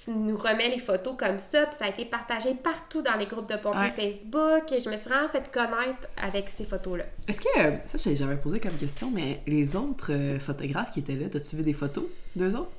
[0.04, 1.66] Tu nous remets les photos comme ça.
[1.66, 3.90] Puis ça a été partagé partout dans les groupes de pompiers Ouais.
[4.12, 4.72] Facebook.
[4.72, 7.06] Et je me suis vraiment fait connaître avec ces photos-là.
[7.28, 7.50] Est-ce que,
[7.86, 11.56] ça, je- j'avais posé comme question, mais les autres euh, photographes qui étaient là, t'as-tu
[11.56, 12.06] vu des photos
[12.36, 12.70] d'eux autres?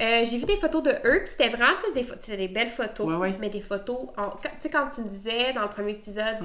[0.00, 2.22] Euh, j'ai vu des photos de eux, puis c'était vraiment plus des photos.
[2.24, 3.36] C'était des belles photos, Ouais, ouais.
[3.38, 3.98] mais des photos.
[4.42, 6.36] Tu sais, quand tu me disais dans le premier épisode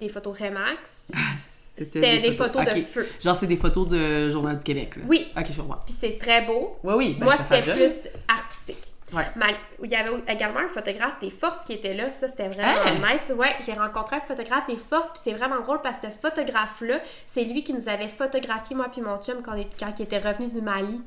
[0.00, 1.06] des photos Remax,
[1.38, 3.06] C'était des photos de feu.
[3.22, 5.02] Genre, c'est des photos de Journal du Québec, là.
[5.06, 5.28] Oui.
[5.36, 5.78] Ok, je comprends.
[5.86, 6.76] Puis c'est très beau.
[6.82, 7.16] Oui, oui.
[7.18, 8.92] ben, Moi, c'était plus artistique.
[9.12, 9.26] Ouais.
[9.36, 12.12] Mal- Il y avait également un photographe des forces qui était là.
[12.12, 13.12] Ça, c'était vraiment Hein?
[13.12, 13.32] nice.
[13.36, 16.98] Ouais, j'ai rencontré un photographe des forces, puis c'est vraiment drôle parce que ce photographe-là,
[17.26, 20.18] c'est lui qui nous avait photographié, moi puis mon chum, quand, est- quand il était
[20.18, 21.00] revenu du Mali.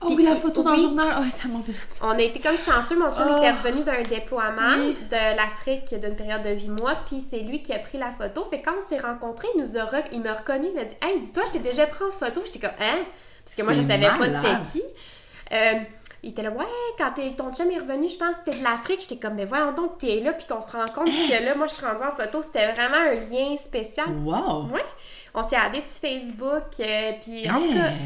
[0.00, 0.76] Oh Puis- oui, la photo dans oui.
[0.76, 1.08] le journal.
[1.18, 1.74] Oh, tellement belle.
[2.02, 2.96] On a été comme chanceux.
[2.96, 3.36] Mon chum Oh.
[3.38, 4.96] était revenu d'un déploiement Oui.
[5.10, 8.44] de l'Afrique d'une période de 8 mois, puis c'est lui qui a pris la photo.
[8.44, 10.94] Fait quand on s'est rencontrés, il nous a re- il m'a reconnu, il m'a dit
[11.02, 12.42] Hey, dis-toi, je t'ai déjà pris en photo.
[12.46, 12.98] J'étais comme Hein
[13.44, 14.82] Parce que moi, je savais pas c'était qui.
[15.50, 15.72] Euh,
[16.22, 16.64] il était là, ouais,
[16.96, 19.00] quand ton chum est revenu, je pense que c'était de l'Afrique.
[19.00, 21.66] J'étais comme, mais voyons donc t'es là, puis qu'on se rend compte que là, moi,
[21.66, 22.42] je suis rendue en photo.
[22.42, 24.08] C'était vraiment un lien spécial.
[24.24, 24.68] Wow!
[24.72, 24.84] Ouais.
[25.34, 27.96] On s'est addés sur Facebook, euh, puis en tout cas, Hey!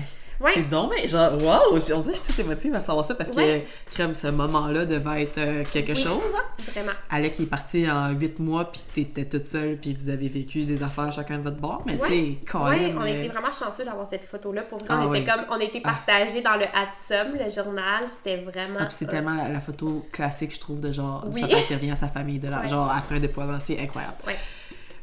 [0.42, 0.50] Ouais.
[0.54, 1.74] C'est donc, mais genre, wow!
[1.74, 3.66] On dirait que je suis toute émotive à savoir ça parce Ouais.
[3.88, 6.02] que, crème, ce moment-là devait être euh, quelque Oui.
[6.02, 6.20] chose.
[6.36, 6.42] Hein?
[6.72, 6.92] vraiment.
[7.10, 10.82] Alec est parti en huit mois, puis t'étais toute seule, puis vous avez vécu des
[10.82, 11.82] affaires chacun de votre bord.
[11.86, 12.08] Mais Ouais.
[12.08, 14.62] Ouais, Colin, on euh, était vraiment chanceux d'avoir cette photo-là.
[14.62, 18.04] Pour vrai, Ah on était comme, on était partagés dans le Adsum, le journal.
[18.08, 18.78] C'était vraiment.
[18.80, 21.42] Ah, c'est tellement la, la photo classique, je trouve, de genre, Oui.
[21.42, 22.68] du papa qui revient à sa famille, de là, Ouais.
[22.68, 24.14] genre, après un déploiement, c'est incroyable.
[24.26, 24.36] Ouais.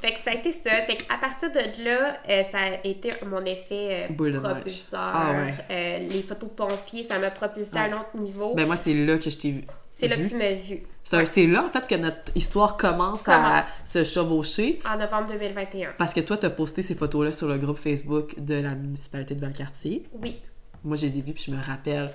[0.02, 0.70] Fait que ça a été ça.
[0.84, 5.00] Fait qu'à partir de là, euh, ça a été mon effet euh, propulseur.
[5.14, 5.54] Ah ouais.
[5.70, 7.94] Euh, les photos pompiers, ça m'a propulsé à un Ouais.
[7.96, 8.56] autre niveau.
[8.56, 9.66] Ben moi, c'est là que je t'ai vu.
[9.92, 10.84] c'est là que tu m'as vu.
[11.04, 13.42] C'est un- là, en fait, que notre histoire commence, Commence.
[13.44, 14.80] à se chevaucher.
[14.90, 15.92] En novembre 2021.
[15.98, 19.42] Parce que toi, t'as posté ces photos-là sur le groupe Facebook de la municipalité de
[19.42, 20.04] Valcartier.
[20.22, 20.40] Oui.
[20.86, 22.10] Moi, je les ai vues, puis je me rappelle.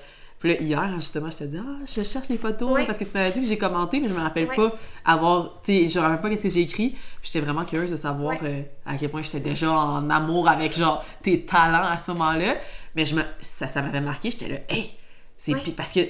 [0.44, 2.70] Puis là, hier, justement, je te dis, ah, je cherche les photos.
[2.70, 2.85] Ouais.
[2.85, 5.62] Parce que tu m'avais dit que j'ai commenté, mais je me rappelle pas avoir.
[5.64, 6.90] Tu sais, je me rappelle pas qu'est-ce que j'ai écrit.
[6.90, 10.76] Puis j'étais vraiment curieuse de savoir euh, à quel point j'étais déjà en amour avec,
[10.76, 12.57] genre, tes talents à ce moment-là.
[12.94, 14.30] Mais je me, ça, ça m'avait marqué.
[14.33, 14.90] J'étais là, hey!
[15.38, 16.00] C'est parce que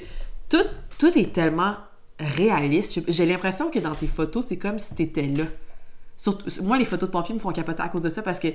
[0.49, 0.67] tout,
[0.99, 1.77] tout est tellement
[2.19, 2.95] réaliste.
[2.95, 5.45] J'ai- J'ai l'impression que dans tes photos, c'est comme si t'étais là.
[6.17, 8.49] Surtout, moi, les photos de pompiers me font capoter à cause de ça parce que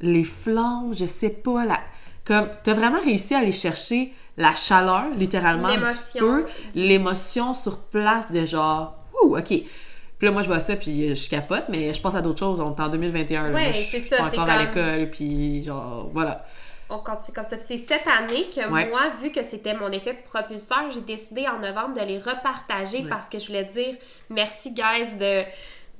[0.00, 1.80] les flammes, je sais pas, la...
[2.24, 6.20] comme t'as vraiment réussi à aller chercher la chaleur, littéralement, du L'émotion.
[6.20, 9.44] feu, l'émotion sur place de genre, ouh, ok.
[9.46, 12.60] Puis là, moi, je vois ça, puis je capote, mais je pense à d'autres choses.
[12.60, 13.54] On est en 2021, là.
[13.54, 16.44] Ouais, Moi, je c'est suis ça, encore à l'école, puis genre, voilà.
[16.88, 17.58] on continue comme ça.
[17.58, 18.88] C'est cette année que Ouais.
[18.88, 23.08] moi, vu que c'était mon effet propulseur, j'ai décidé en novembre de les repartager Ouais.
[23.08, 23.94] parce que je voulais dire
[24.30, 25.42] merci, guys, de,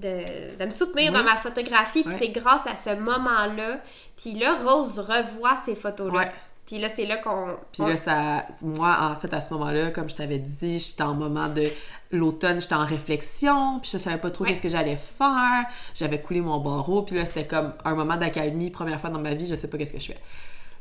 [0.01, 2.03] de, de me soutenir dans ma photographie.
[2.05, 3.81] Puis c'est grâce à ce moment-là.
[4.17, 6.31] Puis là, Rose revoit ces photos-là.
[6.67, 7.49] Puis là, c'est là qu'on.
[7.73, 11.03] Puis on- là, ça, moi, en fait, à ce moment-là, comme je t'avais dit, j'étais
[11.03, 11.65] en moment de
[12.11, 14.51] l'automne, j'étais en réflexion, puis je savais pas trop Ouais.
[14.51, 15.65] qu'est-ce que j'allais faire.
[15.95, 19.35] J'avais coulé mon barreau, puis là, c'était comme un moment d'accalmie, première fois dans ma
[19.35, 20.19] vie, je sais pas qu'est-ce que je fais.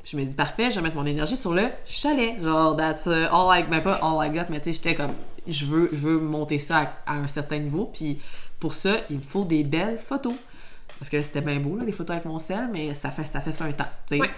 [0.03, 2.41] Puis je me dis, parfait, je vais mettre mon énergie sur le chalet.
[2.41, 5.13] Genre, that's uh, all I, ben pas all I got, mais tu sais, j'étais comme,
[5.47, 8.19] je veux, je veux monter ça à, à un certain niveau, puis
[8.59, 10.35] pour ça, il me faut des belles photos.
[10.99, 13.25] Parce que là, c'était bien beau, là, les photos avec mon sel, mais ça fait
[13.25, 14.21] ça, fait ça un temps, tu sais.
[14.21, 14.29] Ouais.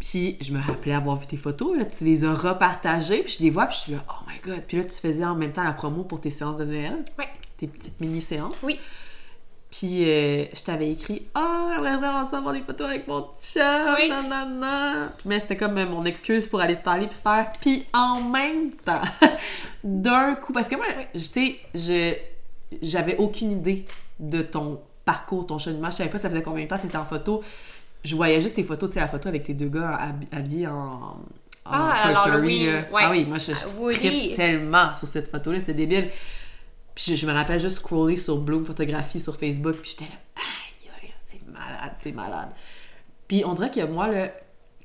[0.00, 3.42] Puis je me rappelais avoir vu tes photos, là, tu les as repartagées, puis je
[3.42, 4.62] les vois, puis je suis là, oh my god.
[4.66, 7.28] Puis là, tu faisais en même temps la promo pour tes séances de Noël, Ouais.
[7.56, 8.62] tes petites mini-séances.
[8.62, 8.78] Oui.
[9.70, 13.62] Puis euh, je t'avais écrit, ah, j'aimerais vraiment ça avoir des photos avec mon chum,
[13.98, 14.08] Oui.
[14.08, 15.12] nanana.
[15.26, 18.70] Mais c'était comme euh, mon excuse pour aller te parler, puis faire, puis en même
[18.72, 19.02] temps,
[19.84, 20.52] d'un coup.
[20.52, 21.04] Parce que moi, Oui.
[21.14, 22.14] je- tu sais, je
[22.82, 23.84] j'avais aucune idée
[24.20, 25.90] de ton parcours, ton cheminement.
[25.90, 27.42] Je savais pas ça faisait combien de temps tu étais en photo.
[28.04, 30.66] Je voyais juste tes photos, tu sais, la photo avec tes deux gars hab- habillés
[30.66, 31.18] en, en
[31.64, 32.46] Ah, Toy alors, Story.
[32.46, 32.72] oui, là.
[32.92, 33.02] ouais.
[33.04, 36.10] Ah oui, moi, je, je Ah, trippe tellement sur cette photo-là, c'est débile.
[36.94, 40.18] Puis je, je me rappelle juste scroller sur Bloom Photographie sur Facebook, puis j'étais là,
[40.36, 42.48] aïe, aïe, c'est malade, c'est malade.
[43.26, 44.28] Puis on dirait que moi, là,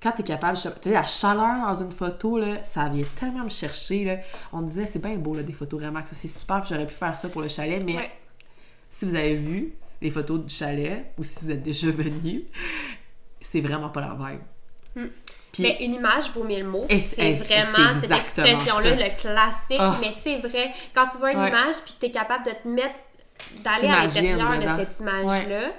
[0.02, 3.50] quand t'es capable, tu sais, la chaleur dans une photo, là, ça vient tellement me
[3.50, 4.18] chercher, là.
[4.52, 7.30] On disait, c'est bien beau, là, des photos ça, c'est super, j'aurais pu faire ça
[7.30, 8.12] pour le chalet, mais Ouais.
[8.90, 12.44] si vous avez vu les photos du chalet, ou si vous êtes déjà venu,
[13.44, 14.42] c'est vraiment pas la vibe.
[14.96, 15.08] Hmm.
[15.60, 16.86] Mais une image vaut mille mots.
[16.90, 19.78] C'est vraiment cette expression-là, le classique.
[19.80, 19.98] Ah.
[20.02, 21.50] Mais c'est vrai, quand tu vois une Ouais.
[21.50, 22.96] image puis que tu es capable de te mettre,
[23.64, 25.72] d'aller à l'intérieur de cette image-là,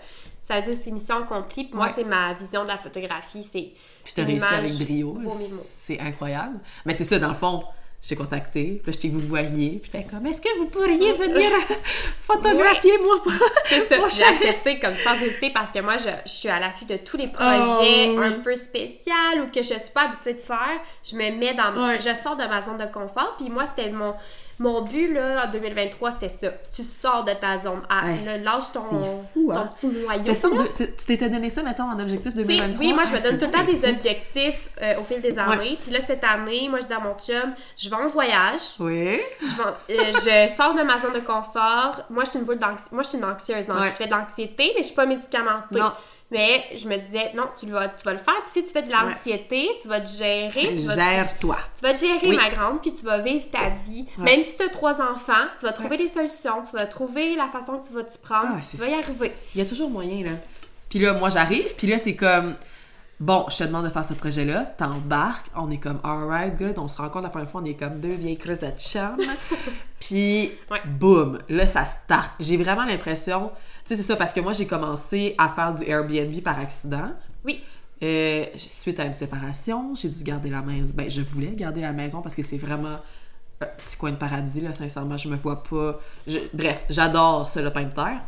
[0.43, 1.65] ça veut dire que c'est mission accomplie.
[1.65, 3.43] Puis moi, c'est ma vision de la photographie.
[3.43, 3.73] C'est
[4.05, 5.19] Puis t'as une réussi avec brio.
[5.65, 6.61] C'est incroyable.
[6.85, 7.65] Mais c'est ça, dans le fond,
[8.05, 10.67] je t'ai contacté, puis là, je t'ai vous voyez, puis t'es comme, est-ce que vous
[10.67, 11.51] pourriez venir
[12.19, 13.17] photographier moi?
[13.67, 13.97] C'est ça.
[14.15, 17.17] J'ai accepté comme sans hésiter parce que moi, je, je suis à l'affût de tous
[17.17, 18.27] les projets Oh, oui.
[18.27, 20.81] un peu spéciaux ou que je suis pas habituée de faire.
[21.03, 21.73] Je me mets dans...
[21.83, 21.97] Ouais.
[21.97, 23.37] Je sors de ma zone de confort.
[23.39, 24.15] Puis moi, c'était mon...
[24.59, 26.49] Mon but, là, en 2023, c'était ça.
[26.75, 27.83] Tu sors de ta zone.
[27.91, 28.25] Ouais.
[28.25, 28.81] là, lâche ton,
[29.33, 29.55] fou, hein?
[29.55, 30.19] ton petit noyau.
[30.21, 32.87] C'était ça, c'est- tu t'étais donné ça, mettons, en objectif Tu sais, 2023?
[32.87, 35.39] Oui, moi, je me Ah, donne tout le temps des objectifs euh, au fil des
[35.39, 35.79] années.
[35.83, 38.61] Puis là, cette année, moi, je dis à mon chum, je vais en voyage.
[38.79, 39.21] Oui.
[39.41, 42.03] Je, vais- euh, je sors de ma zone de confort.
[42.11, 42.59] Moi, je suis une, boule
[42.93, 43.67] moi, je suis une anxieuse.
[43.67, 45.79] Donc, je fais de l'anxiété, mais je suis pas médicamentée.
[45.81, 45.93] Non.
[46.31, 48.35] Mais je me disais, non, tu vas, tu vas le faire.
[48.45, 50.75] Puis si tu fais de l'anxiété, tu vas te gérer.
[50.75, 51.59] Tu vas, te- Gère-toi.
[51.77, 52.37] tu vas te gérer, Oui.
[52.37, 54.07] ma grande, puis tu vas vivre ta vie.
[54.19, 54.25] Ouais.
[54.25, 56.63] Même si tu as trois enfants, tu vas trouver des solutions.
[56.69, 58.49] Tu vas trouver la façon que tu vas t'y prendre.
[58.57, 59.33] Ah, tu vas y arriver.
[59.55, 60.31] Il y a toujours moyen, là.
[60.89, 62.55] Puis là, moi, j'arrive, puis là, c'est comme...
[63.21, 66.89] Bon, je te demande de faire ce projet-là, t'embarques, on est comme alright, good, on
[66.89, 69.17] se rencontre la première fois, on est comme deux vieilles crises de chum.
[70.01, 70.81] puis, Ouais.
[70.85, 72.31] boum, là, ça start.
[72.41, 73.53] J'ai vraiment l'impression,
[73.85, 77.13] tu sais, c'est ça, parce que moi, j'ai commencé à faire du Airbnb par accident.
[77.45, 77.63] Oui.
[78.03, 80.93] Euh, suite à une séparation, j'ai dû garder la maison.
[80.97, 82.99] Ben, je voulais garder la maison parce que c'est vraiment
[83.61, 85.17] un petit coin de paradis, là, sincèrement.
[85.17, 85.99] Je me vois pas.
[86.27, 88.21] je- Bref, j'adore ce lopin de terre.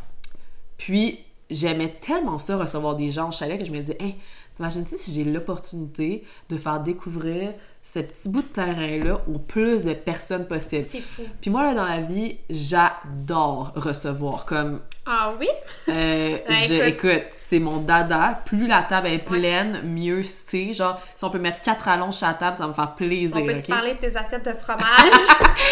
[0.79, 4.17] Puis, j'aimais tellement ça, recevoir des gens au chalet, que je me disais, hey,
[4.57, 9.93] t'imagines-tu si j'ai l'opportunité de faire découvrir ce petit bout de terrain-là au plus de
[9.93, 10.87] personnes possible?
[10.91, 11.23] C'est fou.
[11.41, 14.45] Puis moi, là, dans la vie, j'adore recevoir.
[14.45, 15.49] Comme, Ah oui?
[15.89, 17.27] euh, Ben, je, écoute.
[17.33, 18.43] c'est mon dada.
[18.45, 20.73] Plus la table est pleine, mieux c'est.
[20.73, 23.37] Genre, si on peut mettre quatre allonges sur la table, ça va me faire plaisir.
[23.37, 23.69] On peut-tu ok?
[23.69, 24.83] parler de tes assiettes de fromage?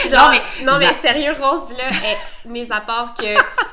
[0.09, 0.31] Genre,
[0.63, 3.25] Non, non, mais mais, j'a- sérieux, Rose, là, elle- mis à part que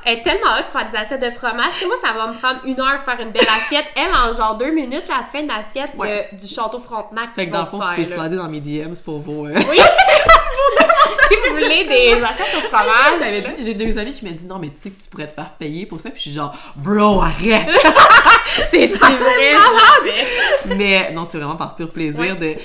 [0.06, 1.74] elle est tellement hot pour faire des assiettes de fromage.
[1.74, 3.86] Tu sais, moi, ça va me prendre une heure faire une belle assiette.
[3.95, 6.29] Elle, en genre deux minutes, là, elle te fait une assiette Ouais.
[6.31, 7.29] de- du château Frontenac.
[7.35, 8.15] Fait que dans le fond, vous faire, pouvez là.
[8.15, 9.45] slider dans mes DMs pour vos.
[9.47, 9.77] euh, Oui!
[11.29, 13.53] si vous voulez des assiettes au fromage.
[13.59, 15.51] j'ai deux amis qui m'ont dit non, mais tu sais que tu pourrais te faire
[15.51, 16.09] payer pour ça.
[16.09, 17.69] Puis je suis genre, bro, arrête!
[18.71, 19.55] C'est vrai,
[20.67, 22.35] mais non, c'est vraiment par pur plaisir Ouais.
[22.35, 22.55] de.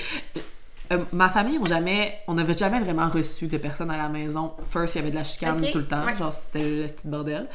[0.93, 4.53] Euh, ma famille, on jamais, on n'avait jamais vraiment reçu de personnes à la maison.
[4.69, 6.15] First, il y avait de la chicane tout le temps, ouais.
[6.15, 7.47] genre c'était le petit bordel.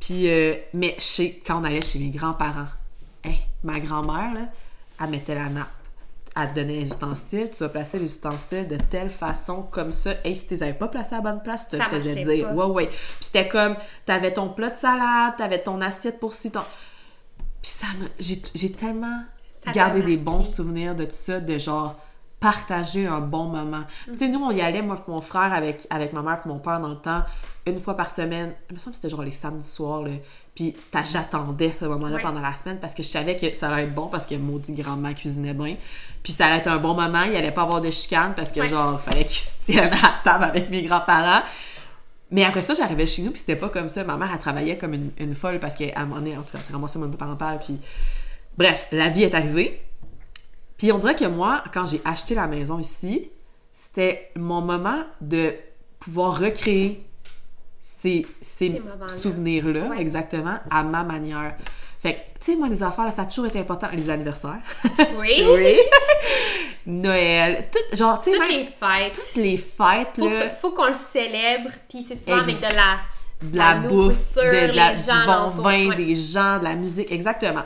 [0.00, 2.68] Puis, euh, mais chez, quand on allait chez mes grands-parents,
[3.24, 4.40] hey, ma grand-mère, là,
[5.00, 5.68] elle mettait la nappe.
[6.36, 10.12] elle te donnait les ustensiles, tu vas placer les ustensiles de telle façon, comme ça.
[10.24, 11.98] Et si tu les avais pas placés à la bonne place, tu te Ça le
[11.98, 12.48] faisais dire.
[12.48, 12.54] pas.
[12.54, 12.86] Ouais, ouais.
[12.86, 13.76] Puis c'était comme,
[14.06, 16.60] t'avais ton plat de salade, t'avais ton assiette pour ci, ton...
[17.62, 18.08] Puis ça me...
[18.20, 19.22] J'ai tellement
[19.64, 21.96] Ça gardé des bons souvenirs de tout ça, de genre
[22.40, 23.82] partager un bon moment.
[24.06, 26.48] Tu sais, nous, on y allait, moi et mon frère, avec, avec ma mère et
[26.48, 27.24] mon père dans le temps,
[27.66, 28.54] une fois par semaine.
[28.70, 30.12] Il me semble que c'était genre les samedis soirs, là.
[30.58, 30.74] Puis
[31.12, 32.22] j'attendais ce moment-là Ouais.
[32.22, 34.72] pendant la semaine parce que je savais que ça allait être bon parce que maudit
[34.72, 35.76] grand-mère cuisinait bien.
[36.24, 38.60] Puis ça allait être un bon moment, il allait pas avoir de chicane parce que
[38.60, 38.66] Ouais.
[38.68, 41.42] genre, fallait qu'il se tienne à la table avec mes grands-parents.
[42.32, 44.02] Mais après ça, j'arrivais chez nous, puis c'était pas comme ça.
[44.04, 46.52] Ma mère, elle travaillait comme une, une folle parce qu'à un moment donné, en tout
[46.52, 47.78] cas, c'est ramassé mon parentale, puis...
[48.58, 49.80] Bref, la vie est arrivée.
[50.76, 53.30] Puis on dirait que moi, quand j'ai acheté la maison ici,
[53.72, 55.54] c'était mon moment de
[56.00, 57.07] pouvoir recréer
[57.90, 58.82] ces, ces
[59.22, 60.00] souvenirs-là, Ouais.
[60.00, 61.56] exactement, à ma manière.
[62.00, 63.88] Fait que, tu sais, moi, les affaires, là, ça a toujours été important.
[63.94, 64.58] Les anniversaires.
[65.18, 65.42] Oui.
[66.86, 67.66] Noël.
[67.72, 69.12] Tout, genre, tu sais, Toutes même les fêtes.
[69.14, 70.48] toutes les fêtes, Faut, là.
[70.48, 72.98] que- faut qu'on le célèbre, puis c'est souvent avec de la,
[73.42, 75.96] de la bouffe, de, la, du bon vin, ouais.
[75.96, 77.64] des gens, de la musique, exactement.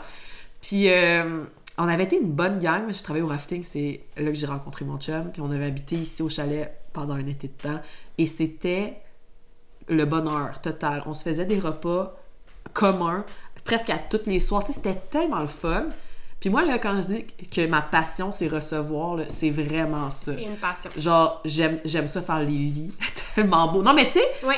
[0.61, 1.45] Puis euh,
[1.79, 2.85] on avait été une bonne gang.
[2.93, 5.31] Je travaillais au rafting, c'est là que j'ai rencontré mon chum.
[5.33, 7.81] Puis on avait habité ici au chalet pendant un été de temps.
[8.19, 8.95] Et c'était
[9.89, 11.03] le bonheur total.
[11.07, 12.15] On se faisait des repas
[12.73, 13.25] communs,
[13.65, 14.65] presque à toutes les soirs.
[14.69, 15.87] C'était tellement le fun.
[16.41, 20.33] Puis moi, là, quand je dis que ma passion, c'est recevoir, c'est vraiment ça.
[20.35, 20.91] C'est une passion.
[20.97, 22.93] Genre, j'aime j'aime ça faire les lits.
[23.37, 23.81] tellement beau.
[23.83, 24.57] Non, mais tu sais, Ouais.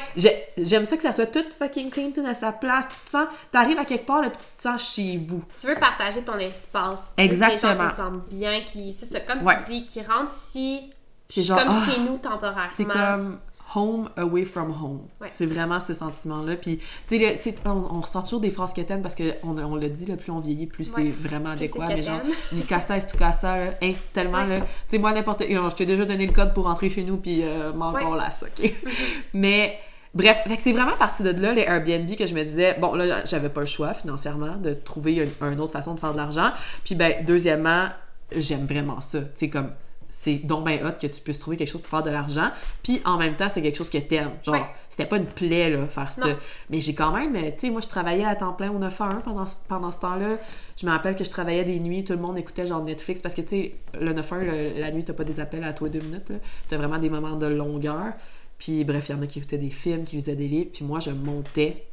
[0.57, 2.87] J'aime ça que ça soit tout fucking clean, tout à sa place.
[2.89, 5.45] Tu te sens, t'arrives à quelque part, là, puis tu te sens chez vous.
[5.61, 7.13] Tu veux partager ton espace.
[7.19, 7.61] Tu veux Exactement.
[7.61, 9.55] Que les gens se sentent bien, qui, c'est ça, comme Ouais.
[9.67, 10.91] tu dis, qui rentrent ici,
[11.29, 12.73] C'est genre, comme ah, chez nous temporairement.
[12.75, 13.41] C'est comme
[13.75, 15.01] home away from home.
[15.21, 15.29] Ouais.
[15.31, 16.57] C'est vraiment ce sentiment-là.
[16.57, 19.25] Puis, tu sais, le- c'est- on, on ressent toujours des phrases quétaines parce qu'on
[19.59, 21.05] on l'a dit, là, plus on vieillit, plus Ouais.
[21.15, 21.87] c'est vraiment adéquat.
[21.89, 22.21] c'est Mais genre,
[22.69, 24.59] casa est tout casa, là, hein, tellement, Ouais.
[24.59, 24.61] là.
[24.61, 25.43] Tu sais, moi, n'importe.
[25.49, 28.47] Je t'ai déjà donné le code pour rentrer chez nous, puis euh, encore là, ça,
[28.47, 28.73] OK?
[29.35, 29.79] mais.
[30.17, 33.49] Bref, c'est vraiment parti de là, les Airbnb, que je me disais, bon, là, j'avais
[33.49, 36.51] pas le choix financièrement de trouver une, une autre façon de faire de l'argent.
[36.85, 37.89] Puis, ben, deuxièmement,
[38.31, 39.19] j'aime vraiment ça.
[39.23, 39.73] Tu sais, comme,
[40.17, 42.51] c'est donc ben hot que tu puisses trouver quelque chose pour faire de l'argent.
[42.85, 44.31] Puis, en même temps, c'est quelque chose que t'aimes.
[44.45, 44.55] Genre,
[44.89, 46.23] c'était pas une plaie, là, faire ça.
[46.71, 49.05] Mais j'ai quand même, tu sais, moi, je travaillais à temps plein au 9 à
[49.07, 50.37] 1 pendant, ce- pendant ce temps-là.
[50.81, 53.35] Je me rappelle que je travaillais des nuits, tout le monde écoutait genre Netflix parce
[53.35, 55.73] que, tu sais, le 9 à 1, le- la nuit, t'as pas des appels à
[55.73, 56.37] toi deux minutes, là.
[56.69, 58.13] T'as vraiment des moments de longueur.
[58.57, 60.71] Puis, bref, il y en a qui écoutaient des films, qui lisaient des livres.
[60.73, 61.85] Puis, moi, je montais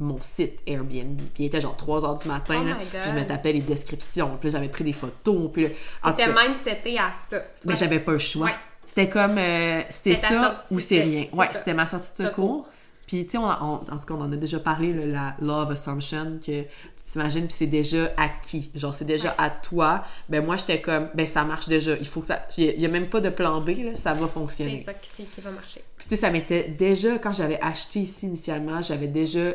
[0.00, 1.18] mon site Airbnb.
[1.34, 2.76] Puis, il était genre 3 heures du matin, Oh là.
[2.78, 4.36] Puis, je me tapais les descriptions.
[4.40, 5.50] Puis, j'avais pris des photos.
[5.52, 5.68] Puis, là,
[6.02, 7.38] en tout T'étais même seté à ça.
[7.66, 8.46] mais j'avais pas le choix.
[8.46, 8.52] Ouais.
[8.86, 11.26] C'était comme, euh, c'était C'était ta ça ou c'est c'était- rien.
[11.30, 12.68] c'est Ouais, c'était ma sortie de secours.
[13.06, 16.38] Puis, tu sais, en tout cas, on en a déjà parlé, là, la love assumption,
[16.38, 16.68] que tu
[17.04, 18.70] t'imagines, puis c'est déjà acquis.
[18.74, 19.34] Genre, c'est déjà Ouais.
[19.38, 20.04] à toi.
[20.28, 21.96] Ben, moi, j'étais comme, ben, ça marche déjà.
[21.96, 22.46] Il faut que ça.
[22.56, 24.78] Il y a même pas de plan B, là, ça va C'est fonctionner.
[24.78, 25.82] ça qui, c'est- qui va marcher.
[25.96, 29.54] Puis, tu sais, ça m'était déjà, quand j'avais acheté ici initialement, j'avais déjà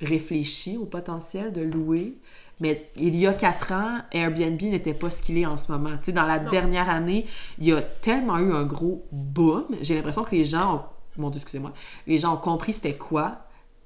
[0.00, 2.14] réfléchi au potentiel de louer.
[2.60, 5.90] Mais il y a quatre ans, Airbnb n'était pas ce qu'il est en ce moment.
[6.08, 6.50] Dans la Non.
[6.50, 7.26] dernière année,
[7.58, 9.64] il y a tellement eu un gros boom.
[9.80, 10.80] J'ai l'impression que les gens ont...
[11.20, 11.72] Mon Dieu, excusez-moi.
[12.06, 13.38] Les gens ont compris c'était quoi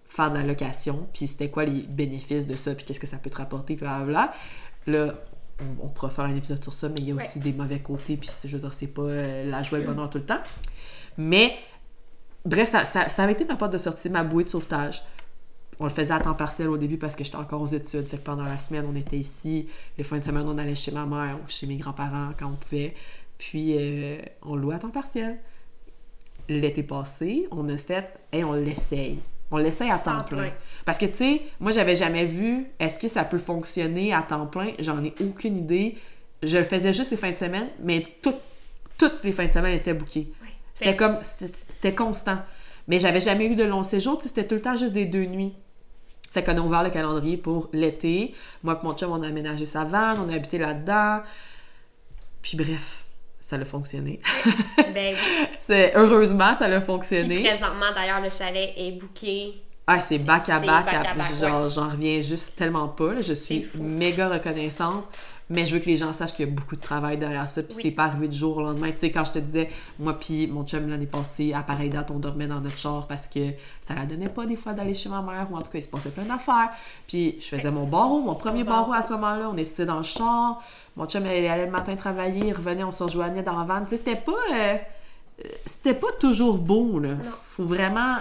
[0.08, 3.18] faire de la location, puis c'était quoi les bénéfices de ça, puis qu'est-ce que ça
[3.18, 4.32] peut te rapporter, puis blablabla.
[4.86, 5.14] Là,
[5.60, 7.22] on, on pourra faire un épisode sur ça, mais il y a Ouais.
[7.22, 9.86] aussi des mauvais côtés, puis je veux dire, c'est pas euh, la joie et le
[9.86, 10.40] bonheur tout le temps.
[11.18, 11.54] Mais,
[12.44, 15.02] bref, ça, ça, ça avait été ma porte de sortie, ma bouée de sauvetage.
[15.80, 18.06] On le faisait à temps partiel au début parce que j'étais encore aux études.
[18.08, 19.68] Fait que pendant la semaine, on était ici.
[19.96, 22.54] Les fins de semaine, on allait chez ma mère ou chez mes grands-parents quand on
[22.56, 22.94] pouvait.
[23.38, 25.38] Puis, euh, on louait à temps partiel.
[26.48, 29.18] L'été passé, on a fait, et on l'essaye.
[29.50, 30.50] On l'essaye à temps, plein.
[30.84, 34.46] Parce que, tu sais, moi, j'avais jamais vu, est-ce que ça peut fonctionner à temps
[34.46, 34.72] plein?
[34.78, 35.96] J'en ai aucune idée.
[36.42, 38.34] Je le faisais juste les fins de semaine, mais tout-
[38.98, 40.32] toutes les fins de semaine étaient bookées.
[40.42, 40.48] Ouais.
[40.74, 42.38] C'était comme, c'était constant.
[42.88, 45.54] Mais j'avais jamais eu de long séjour, c'était tout le temps juste des deux nuits.
[46.38, 48.32] Fait qu'on a ouvert le calendrier pour l'été.
[48.62, 51.22] Moi et mon chum, on a aménagé sa vanne, on a habité là-dedans.
[52.40, 53.02] Puis bref,
[53.40, 54.20] ça a fonctionné.
[54.94, 55.46] Ben oui.
[55.96, 57.40] Heureusement, ça a Puis fonctionné.
[57.40, 59.54] présentement, d'ailleurs, le chalet est booké.
[59.88, 60.86] Ah, c'est back à back,
[61.40, 63.14] genre, j'en reviens juste tellement pas.
[63.14, 63.20] là.
[63.20, 65.06] Je suis méga reconnaissante.
[65.50, 67.62] Mais je veux que les gens sachent qu'il y a beaucoup de travail derrière ça.
[67.62, 67.82] Puis Oui.
[67.84, 68.90] c'est pas arrivé du jour au lendemain.
[68.92, 72.10] Tu sais, quand je te disais, moi puis mon chum l'année passée, à pareille date,
[72.10, 73.40] on dormait dans notre char parce que
[73.80, 75.48] ça la donnait pas des fois d'aller chez ma mère.
[75.50, 76.70] Ou en tout cas, il se passait plein d'affaires.
[77.06, 79.48] Puis je faisais mon barreau, mon premier barreau à ce moment-là.
[79.50, 80.62] On était dans le char.
[80.96, 83.84] Mon chum, il allait le matin travailler, il revenait, on se rejoignait dans la van.
[83.84, 84.32] Tu sais, c'était pas...
[84.32, 84.76] euh,
[85.44, 87.10] euh, c'était pas toujours beau, là.
[87.44, 88.16] Faut vraiment...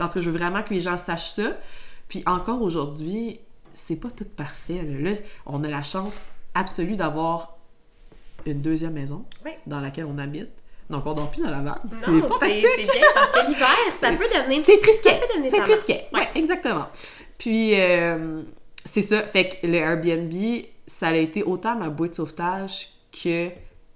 [0.00, 1.56] En tout cas, je veux vraiment que les gens sachent ça.
[2.08, 3.40] Puis encore aujourd'hui,
[3.74, 4.82] c'est pas tout parfait.
[4.82, 5.10] Là.
[5.10, 6.26] Là, on a la chance
[6.58, 7.56] absolue d'avoir
[8.46, 9.52] une deuxième maison Oui.
[9.66, 10.48] dans laquelle on habite.
[10.90, 11.80] Donc, on dort plus dans la vanne.
[11.98, 12.90] C'est fantastique!
[12.92, 14.62] bien parce que l'hiver, ça peut devenir.
[14.64, 15.20] C'est frisquet.
[15.50, 16.08] C'est frisquet.
[16.14, 16.86] Ouais, exactement.
[17.36, 18.42] Puis, euh,
[18.86, 19.22] c'est ça.
[19.22, 20.32] Fait que le Airbnb,
[20.86, 23.50] ça a été autant ma bouée de sauvetage que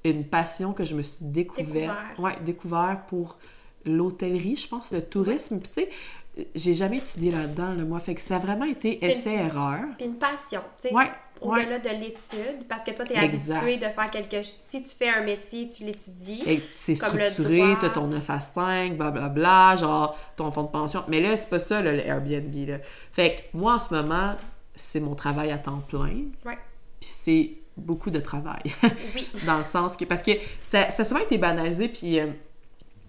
[0.05, 1.65] une passion que je me suis découvert.
[1.65, 2.15] Découvert.
[2.19, 3.39] Ouais, découvert pour
[3.87, 5.61] l'hôtellerie, je pense, le tourisme.
[5.61, 8.01] Puis, tu sais, j'ai jamais étudié là-dedans, là, moi.
[8.01, 9.81] Fait que ça a vraiment été essai-erreur.
[9.97, 10.95] Puis une passion, tu sais.
[10.95, 11.11] Ouais,
[11.43, 13.57] Au-delà de l'étude, parce que toi, tu es Exact.
[13.57, 14.55] habitué de faire quelque chose.
[14.69, 16.43] Si tu fais un métier, tu l'étudies.
[16.47, 17.79] Et c'est structuré, droit.
[17.81, 21.03] t'as ton 9 à 5, blablabla, genre ton fonds de pension.
[21.09, 22.55] Mais là, c'est pas ça, là, le Airbnb.
[22.69, 22.79] Là.
[23.13, 24.35] Fait que moi, en ce moment,
[24.75, 26.23] c'est mon travail à temps plein.
[26.47, 26.59] Ouais.
[27.01, 28.63] Puis c'est beaucoup de travail.
[29.15, 29.27] Oui.
[29.47, 30.05] dans le sens que.
[30.05, 32.19] Parce que ça, ça a souvent été banalisé, puis.
[32.21, 32.27] euh,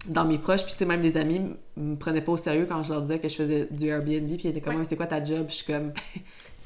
[0.06, 1.40] dans mes proches, puis tu sais, même des amis
[1.78, 4.38] me prenaient pas au sérieux quand je leur disais que je faisais du Airbnb, puis
[4.44, 4.76] ils étaient comme.
[4.76, 5.46] Ouais, c'est quoi ta job?
[5.46, 5.92] Puis je suis comme,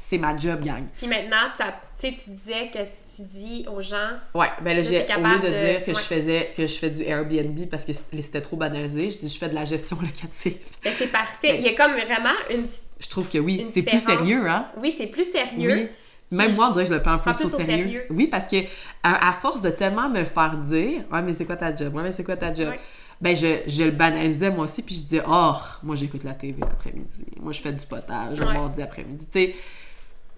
[0.00, 0.84] c'est ma job, gang.
[0.96, 1.64] Puis maintenant, tu
[1.96, 2.78] sais, tu disais que
[3.16, 5.98] tu dis aux gens, Ouais, ben là, j'ai, au lieu de, de- dire que je
[5.98, 9.48] faisais, que je fais du Airbnb parce que c'était trop banalisé, je dis je fais
[9.48, 10.56] de la gestion locative.
[10.84, 11.52] ben, c'est parfait.
[11.52, 12.66] Ben, Il y a comme vraiment une.
[13.00, 14.68] Je trouve que oui, c'est plus sérieux, hein?
[14.76, 15.72] Oui, c'est plus sérieux.
[15.72, 15.88] Oui.
[16.30, 18.04] Même moi, on dirait que je le prends plus, plus au, au sérieux.
[18.10, 18.56] Oui, parce que
[19.02, 21.94] à, à force de tellement me le faire dire, ouais, mais c'est quoi ta job?
[21.94, 22.68] Ouais, mais c'est quoi ta job?
[22.68, 22.80] Ouais.
[23.20, 26.60] Ben, je, je le banalisais moi aussi, puis je disais, oh, moi, j'écoute la TV
[26.60, 27.24] l'après-midi.
[27.40, 28.52] Moi, je fais du potage un Ouais.
[28.52, 29.26] mardi après-midi.
[29.32, 29.54] Tu sais,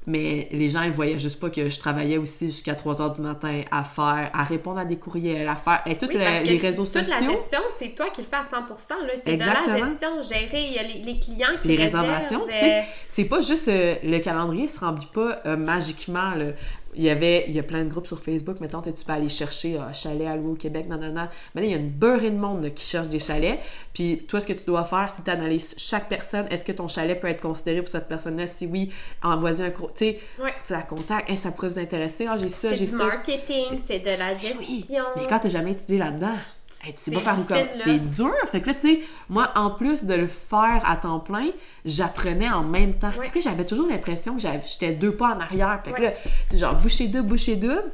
[0.07, 3.21] mais les gens, ils voyaient juste pas que je travaillais aussi jusqu'à 3 h du
[3.21, 6.85] matin à faire, à répondre à des courriels, à faire, et Oui, que les réseaux
[6.85, 7.15] toute sociaux.
[7.21, 9.13] la gestion, c'est toi qui le fais à 100 là.
[9.23, 12.43] C'est de la gestion, gérer il y a les, les clients qui les réservations.
[12.51, 16.35] Euh, c'est pas juste euh, le calendrier se remplit pas euh, magiquement.
[16.35, 16.47] là.
[16.97, 19.29] Il y avait il y a plein de groupes sur Facebook, mettons, tu peux aller
[19.29, 21.31] chercher un chalet à louer au Québec, nanana.
[21.55, 23.61] Mais là, il y a une beurrée de monde là, qui cherche des chalets.
[23.95, 26.47] Puis toi, ce que tu dois faire, c'est t'analyses chaque personne.
[26.51, 28.47] Est-ce que ton chalet peut être considéré pour cette personne-là?
[28.49, 29.95] Si oui, envoie un courrier.
[29.97, 30.53] Tu Ouais.
[30.67, 31.31] tu la contactes.
[31.31, 32.27] Hey, ça pourrait vous intéresser.
[32.29, 34.39] Ah, j'ai ça, c'est du marketing, C'est- de la oui,
[34.79, 35.05] gestion.
[35.17, 36.35] mais quand t'as jamais étudié là-dedans,
[36.83, 37.45] hey, tu sais pas C'est par où.
[37.85, 38.33] C'est dur.
[38.51, 41.49] Fait que là, tu sais, moi, en plus de le faire à temps plein,
[41.85, 43.09] j'apprenais en même temps.
[43.19, 43.27] Ouais.
[43.27, 45.81] Fait que là, j'avais toujours l'impression que j'avais- j'étais deux pas en arrière.
[45.85, 46.07] Fait que Ouais.
[46.11, 46.13] là,
[46.47, 47.85] c'est genre boucher double, boucher double.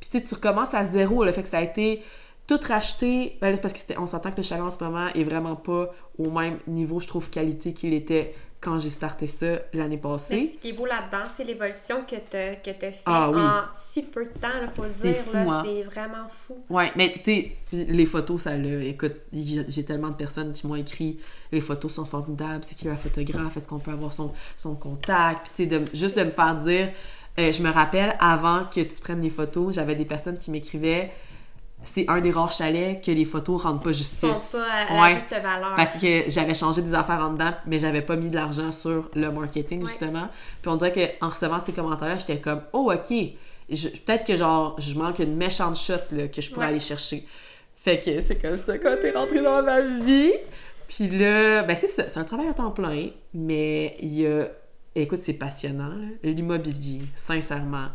[0.00, 1.24] Puis tu sais, tu recommences à zéro.
[1.24, 2.02] Le fait que ça a été
[2.46, 3.38] tout racheté.
[3.40, 6.28] Ben là, parce qu'on s'entend que le chalet en ce moment est vraiment pas au
[6.30, 10.52] même niveau, je trouve, qualité qu'il était quand j'ai starté ça l'année Mais passée.
[10.54, 13.40] ce qui est beau là-dedans, c'est l'évolution que tu as, que t'as fait Ah oui.
[13.40, 15.16] en si peu de temps, il faut dire.
[15.16, 15.62] fou, là, hein.
[15.66, 16.58] C'est vraiment fou.
[16.70, 18.82] Ouais, mais tu sais, les photos, ça le.
[18.84, 21.18] Écoute, j'ai tellement de personnes qui m'ont écrit
[21.50, 25.50] les photos sont formidables, c'est qui la photographe, est-ce qu'on peut avoir son, son contact,
[25.54, 26.88] puis tu sais, juste de me faire dire.
[27.38, 31.10] euh, je me rappelle, avant que tu prennes les photos, j'avais des personnes qui m'écrivaient
[31.84, 34.52] c'est un des rares chalets que les photos rendent pas justice.
[34.52, 35.14] pas à la Ouais.
[35.14, 35.74] juste valeur.
[35.76, 39.10] Parce que j'avais changé des affaires en dedans, mais j'avais pas mis de l'argent sur
[39.14, 39.88] le marketing, Ouais.
[39.88, 40.28] justement.
[40.60, 43.08] Puis on dirait qu'en recevant ces commentaires-là, j'étais comme, oh, OK.
[43.68, 46.72] Peut-être que, genre, je manque une méchante shot là, que je pourrais Ouais.
[46.72, 47.24] aller chercher.
[47.74, 50.32] Fait que c'est comme ça quand t'es rentré dans ma vie.
[50.88, 54.46] Puis là, ben c'est ça, c'est un travail à temps plein, mais il y a.
[54.94, 55.90] Écoute, c'est passionnant.
[56.22, 57.86] L'immobilier, sincèrement.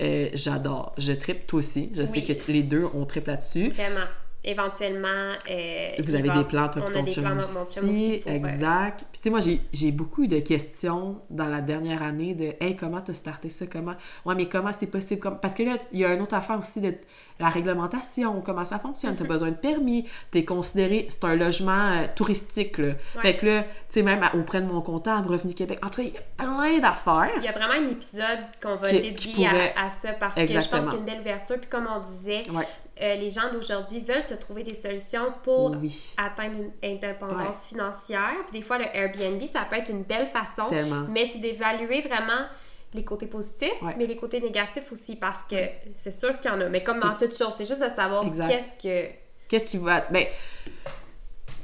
[0.00, 0.94] Euh, J'adore.
[0.98, 1.90] Je tripe, toi aussi.
[1.94, 3.70] Je sais que les deux, on tripe là-dessus.
[3.70, 4.06] Vraiment.
[4.44, 5.32] Éventuellement.
[5.50, 7.54] euh, Vous avez va- des plans, toi, on pour a ton des chum plans, aussi.
[7.54, 8.18] mon chum aussi.
[8.22, 8.98] pour, euh, exact.
[9.10, 9.40] Puis, tu sais, moi,
[9.72, 13.66] j'ai- beaucoup eu de questions dans la dernière année de Hey, comment t'as starté ça?
[13.66, 13.94] Comment?
[14.24, 15.20] Ouais, mais comment c'est possible?
[15.20, 16.94] Comme- Parce que là, il y a une autre affaire aussi de
[17.40, 19.14] la réglementation, comment ça fonctionne?
[19.14, 19.18] Mm-hmm.
[19.18, 22.88] T'as besoin de permis, t'es considéré, c'est un logement euh, touristique, là.
[22.88, 23.22] Ouais.
[23.22, 26.08] Fait que là, tu sais, même auprès de mon comptable, Revenu Québec, en tout cas,
[26.08, 27.32] il y a plein d'affaires.
[27.38, 30.12] Il y a vraiment un épisode qu'on va Qui- dédier qui pourrait- à, à ça
[30.12, 31.56] parce que je pense qu'il y a une belle ouverture.
[31.58, 32.66] Puis comme on disait, Ouais.
[33.02, 36.14] Euh, les gens d'aujourd'hui veulent se trouver des solutions pour Oui.
[36.16, 38.34] atteindre une indépendance financière.
[38.48, 40.68] Puis des fois, le Airbnb, ça peut être une belle façon.
[40.68, 41.06] Tellement.
[41.10, 42.46] Mais c'est d'évaluer vraiment
[42.92, 43.94] les côtés positifs, Ouais.
[43.98, 45.56] mais les côtés négatifs aussi, parce que
[45.96, 46.68] c'est sûr qu'il y en a.
[46.68, 49.10] Mais comme dans toute chose, c'est juste de savoir qu'est-ce que...
[49.48, 50.00] Qu'est-ce qui va.
[50.10, 50.24] Ben,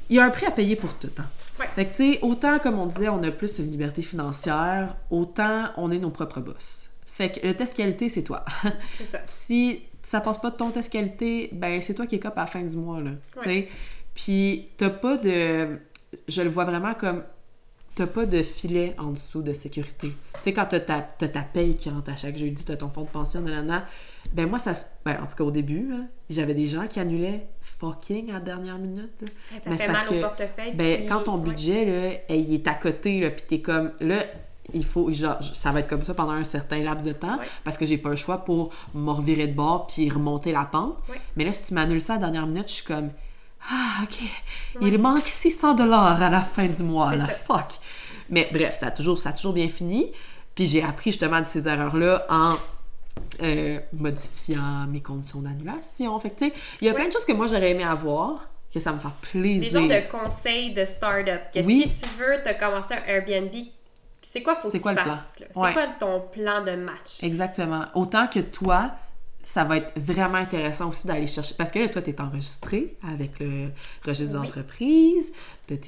[0.09, 1.09] il y a un prix à payer pour tout.
[1.17, 1.25] Hein.
[1.59, 1.67] Ouais.
[1.75, 5.69] Fait que, tu sais, autant, comme on disait, on a plus une liberté financière, autant
[5.77, 6.89] on est nos propres boss.
[7.05, 8.43] Fait que le test qualité, c'est toi.
[8.95, 9.19] C'est ça.
[9.27, 12.41] si ça passe pas de ton test qualité, ben c'est toi qui es cop à
[12.41, 13.11] la fin du mois, là.
[13.41, 13.67] Tu sais?
[14.13, 15.79] Puis t'as pas de...
[16.27, 17.23] Je le vois vraiment comme...
[17.93, 20.13] T'as pas de filet en dessous de sécurité.
[20.35, 22.87] Tu sais, quand t'as ta, t'as ta paye qui rentre à chaque jeudi, t'as ton
[22.89, 23.85] fonds de pension, nanana,
[24.31, 24.85] ben moi, ça se...
[25.03, 25.91] Ben, en tout cas, au début,
[26.29, 29.27] j'avais des gens qui annulaient fucking à la dernière minute, là.
[29.61, 30.73] Ça Mais c'est fait parce mal au que, portefeuille.
[30.73, 31.49] Ben, puis- quand ton ouais.
[31.49, 31.85] budget,
[32.29, 34.23] là, il est à côté, là, pis t'es comme, là,
[34.73, 37.77] il faut, genre, ça va être comme ça pendant un certain laps de temps, parce
[37.77, 40.97] que j'ai pas le choix pour me revirer de bord puis remonter la pente.
[41.35, 43.09] Mais là, si tu m'annules ça à la dernière minute, je suis comme,
[43.69, 44.17] ah, ok,
[44.81, 47.27] il manque 600 dollars à la fin du mois, ça.
[47.27, 47.73] fuck.
[48.29, 50.11] Mais bref, ça a toujours, ça a toujours bien fini.
[50.55, 52.55] Puis j'ai appris justement de ces erreurs-là en
[53.43, 56.19] euh, modifiant mes conditions d'annulation.
[56.19, 58.79] Fait tu sais, il y a plein de choses que moi, j'aurais aimé avoir, que
[58.79, 59.71] ça me fait Des plaisir.
[59.81, 61.41] genres de conseils de start-up.
[61.53, 63.51] Que si tu veux te commencer un Airbnb,
[64.21, 65.35] c'est quoi faut que tu quoi fasses?
[65.37, 65.73] C'est Ouais.
[65.73, 67.21] quoi ton plan de match?
[67.23, 67.85] Exactement.
[67.95, 68.91] Autant que toi,
[69.43, 71.55] ça va être vraiment intéressant aussi d'aller chercher.
[71.57, 73.69] Parce que là, toi, tu es enregistré avec le
[74.05, 74.47] registre Oui.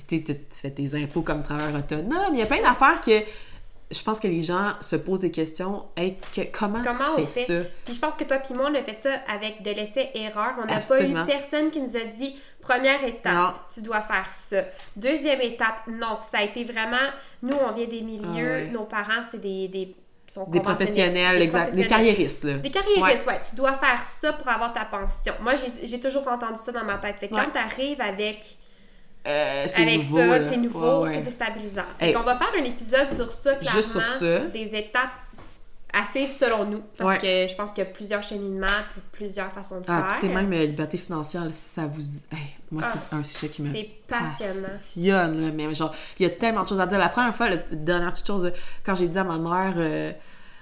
[0.07, 2.33] t'es- t'es- tu fais tes impôts comme travailleur autonome.
[2.33, 3.11] Il y a plein d'affaires que
[3.91, 5.85] je pense que les gens se posent des questions.
[5.95, 7.63] Hey, que- comment, Comment tu on fais, fait?
[7.63, 7.69] ça?
[7.85, 10.55] Puis je pense que toi puis moi, on a fait ça avec de l'essai-erreur.
[10.57, 13.53] On n'a pas eu personne qui nous a dit première étape, Non.
[13.73, 14.57] tu dois faire ça.
[14.95, 16.17] Deuxième étape, non.
[16.31, 16.97] Ça a été vraiment.
[17.41, 18.69] Nous, on vient des milieux, Ah ouais.
[18.71, 19.95] nos parents, c'est des, des,
[20.27, 21.75] sont Des professionnels, des exact.
[21.75, 22.53] Des carriéristes, là.
[22.53, 23.39] Des carriéristes, ouais.
[23.49, 25.33] Tu dois faire ça pour avoir ta pension.
[25.41, 25.53] Moi,
[25.83, 27.17] j'ai toujours entendu ça dans ma tête.
[27.19, 27.41] Fait que Ouais.
[27.45, 28.57] quand tu arrives avec,
[29.25, 31.13] Euh, avec nouveau, ça, c'est nouveau, Ouais, ouais.
[31.15, 31.83] c'est déstabilisant.
[31.97, 32.13] Fait Hey.
[32.13, 33.77] qu'on va faire un épisode sur ça, clairement.
[33.77, 34.39] Juste sur ça.
[34.39, 35.11] Des étapes
[35.93, 36.81] à suivre selon nous.
[36.97, 37.45] Parce Ouais.
[37.45, 40.29] que je pense qu'il y a plusieurs cheminements puis plusieurs façons de Ah, faire.
[40.33, 42.01] même euh, liberté financière, là, si ça vous...
[42.31, 42.39] Hey,
[42.71, 44.67] moi, Ah, c'est un sujet qui me c'est passionnant.
[44.67, 46.97] passionne, là, mais genre, il y a tellement de choses à dire.
[46.97, 48.51] La première fois, la dernière petite chose,
[48.83, 50.11] quand j'ai dit à ma mère, euh,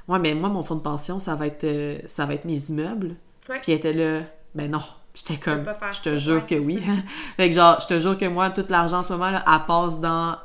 [0.10, 2.58] ouais, mais moi, mon fonds de pension, ça va être, euh, ça va être mes
[2.70, 3.16] immeubles.
[3.48, 4.22] Puis elle était là,
[4.54, 4.82] ben non.
[5.14, 6.82] J'étais comme, je te jure que c'est oui.
[7.38, 9.66] fait que genre, je te jure que moi, tout l'argent en ce moment, là, elle
[9.68, 10.38] passe dans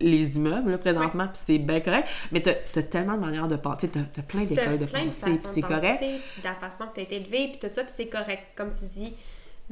[0.00, 2.08] les immeubles, là, présentement, puis c'est bien correct.
[2.32, 5.04] Mais t'as as tellement de manières de penser, t'as as plein T'as d'écoles de plein
[5.04, 6.02] pensée, puis c'est correct.
[6.02, 8.70] de la façon que tu as été élevé, puis tout ça, puis c'est correct, comme
[8.72, 9.14] tu dis.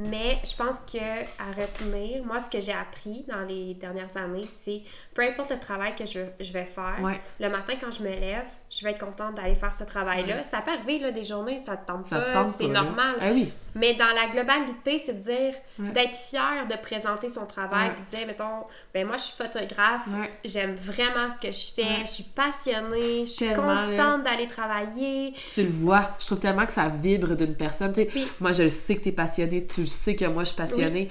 [0.01, 4.47] Mais je pense que à retenir, moi, ce que j'ai appris dans les dernières années,
[4.61, 7.21] c'est peu importe le travail que je, je vais faire, Ouais.
[7.41, 10.45] le matin quand je me lève, je vais être contente d'aller faire ce travail-là.
[10.45, 13.15] Ça peut arriver là, des journées, ça te tente Ça pas, c'est normal.
[13.21, 13.51] Ah oui.
[13.75, 18.17] Mais dans la globalité, c'est de dire, d'être fier de présenter son travail, puis de
[18.17, 20.07] dire, mettons, ben moi, je suis photographe,
[20.45, 23.55] j'aime vraiment ce que je fais, je suis passionnée, je suis là.
[23.55, 25.35] contente d'aller travailler.
[25.55, 26.11] tu le vois.
[26.19, 27.93] Je trouve tellement que ça vibre d'une personne.
[27.93, 28.29] Tu sais, Oui.
[28.41, 31.09] moi, je le sais que t'es passionné, tu le sais que moi, je suis passionnée.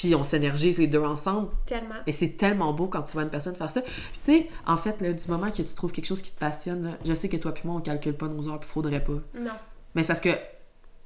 [0.00, 1.50] Puis on s'énergise les deux ensemble.
[1.66, 1.96] Tellement.
[2.06, 3.82] Et c'est tellement beau quand tu vois une personne faire ça.
[3.82, 3.92] Puis
[4.24, 6.84] tu sais, en fait, là, du moment que tu trouves quelque chose qui te passionne,
[6.84, 9.18] là, je sais que toi puis moi, on calcule pas nos heures, puis faudrait pas.
[9.38, 9.50] Non.
[9.94, 10.30] Mais c'est parce que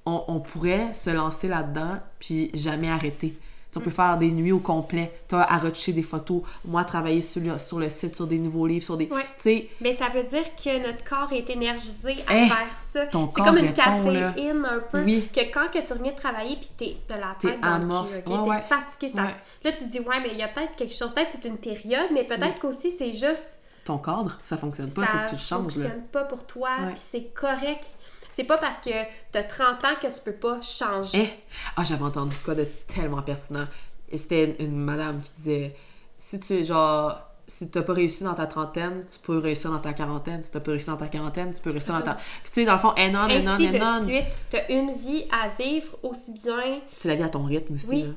[0.06, 3.36] on, on pourrait se lancer là-dedans, puis jamais arrêter.
[3.76, 5.10] On peut faire des nuits au complet.
[5.28, 6.42] Toi, à retoucher des photos.
[6.64, 9.06] Moi, travailler sur le, sur le site, sur des nouveaux livres, sur des...
[9.08, 9.68] Ouais.
[9.80, 13.06] Mais ça veut dire que notre corps est énergisé à Eh, faire ça.
[13.06, 14.32] ton C'est corps comme une répond, là.
[14.32, 15.02] caféine un peu.
[15.02, 15.28] Oui.
[15.34, 18.14] Que quand que tu reviens de travailler puis t'es- t'as la T'es tête dans amorphe.
[18.14, 18.46] le cul, Ouais, ok?
[18.48, 18.60] ouais.
[18.68, 19.12] T'es fatigué.
[19.14, 19.22] Ça...
[19.22, 21.12] Là, tu te dis, ouais, mais il y a peut-être quelque chose.
[21.12, 23.58] Peut-être que c'est une période, mais peut-être qu'aussi c'est juste...
[23.84, 25.82] ton cadre, ça fonctionne pas, ça faut que tu le changes, là.
[25.84, 27.92] fonctionne pas pour toi, puis c'est correct.
[28.34, 28.90] C'est pas parce que
[29.30, 31.22] t'as 30 ans que tu peux pas changer.
[31.22, 31.28] Eh!
[31.76, 33.66] Ah, j'avais entendu quoi de tellement pertinent.
[34.10, 35.76] Et c'était une, madame qui disait
[36.18, 39.92] si tu, genre, si t'as pas réussi dans ta trentaine, tu peux réussir dans ta
[39.92, 40.42] quarantaine.
[40.42, 42.14] Si t'as pas réussi dans ta quarantaine, tu peux réussir dans ta.
[42.14, 45.26] Puis tu sais, dans le fond, on, and on, Ainsi de suite, t'as une vie
[45.30, 46.80] à vivre aussi bien.
[47.00, 48.02] Tu la vis à ton rythme aussi, Oui.
[48.02, 48.08] là.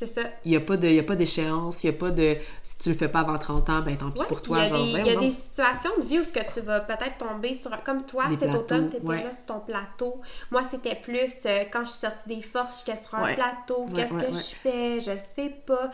[0.00, 0.22] C'est ça.
[0.46, 3.20] Il y a pas d'échéance, il y a pas de, si tu le fais pas
[3.20, 5.06] avant 30 ans, ben tant pis Ouais, pour toi, il y a, genre, des, il
[5.06, 8.06] y a des situations de vie où ce que tu vas peut-être tomber sur comme
[8.06, 9.24] toi Des cet plateaux, automne tu étais ouais.
[9.24, 12.98] là sur ton plateau moi c'était plus euh, quand je suis sortie des forces j'étais
[12.98, 13.34] sur un Ouais.
[13.34, 15.90] plateau qu'est-ce que je fais je sais pas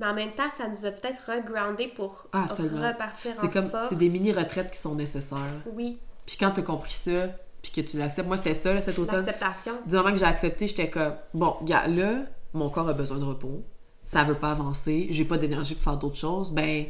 [0.00, 3.70] mais en même temps ça nous a peut-être regroundé pour Ah, repartir C'est en comme,
[3.70, 5.38] force c'est des mini-retraites qui sont nécessaires.
[5.72, 7.28] oui Puis quand t'as compris ça,
[7.62, 9.24] puis que tu l'acceptes, moi c'était ça, là, cet automne.
[9.24, 12.24] l'acceptation Du moment que j'ai accepté, j'étais comme bon, gars, là,
[12.54, 13.62] mon corps a besoin de repos.
[14.04, 16.50] Ça veut pas avancer, j'ai pas d'énergie pour faire d'autres choses.
[16.50, 16.86] Ben,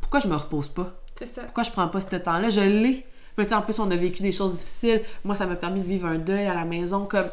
[0.00, 0.92] pourquoi je me repose pas?
[1.16, 2.50] c'est ça Pourquoi je prends pas ce temps-là?
[2.50, 3.04] Je l'ai.
[3.52, 5.02] En plus, on a vécu des choses difficiles.
[5.24, 7.04] Moi, ça m'a permis de vivre un deuil à la maison.
[7.06, 7.28] Comme,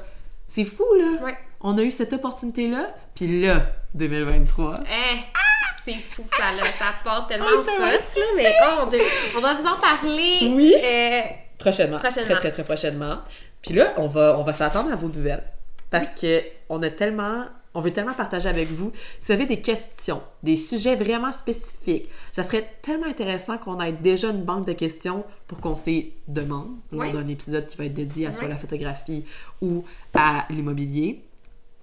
[0.48, 1.24] c'est fou, là.
[1.26, 2.94] ouais On a eu cette opportunité-là.
[3.16, 3.62] Puis là,
[3.96, 4.76] 2023.
[4.84, 5.18] Eh,
[5.84, 9.00] c'est fou ça là ça part tellement en tellement force là mais oh mon dieu
[9.38, 10.74] on va vous en parler Oui.
[10.84, 11.22] euh,
[11.60, 12.00] Prochainement.
[12.00, 12.26] Prochainement.
[12.32, 13.18] Très, très, très prochainement.
[13.62, 15.44] Puis là, on va, on va s'attendre à vos nouvelles.
[15.92, 17.46] Parce que on a tellement.
[17.76, 18.92] On veut tellement partager avec vous.
[19.20, 23.92] Si vous avez des questions, des sujets vraiment spécifiques, ça serait tellement intéressant qu'on ait
[23.92, 27.94] déjà une banque de questions pour qu'on s'y demande lors d'un épisode qui va être
[27.94, 29.26] dédié à soit la photographie
[29.62, 31.22] ou à l'immobilier.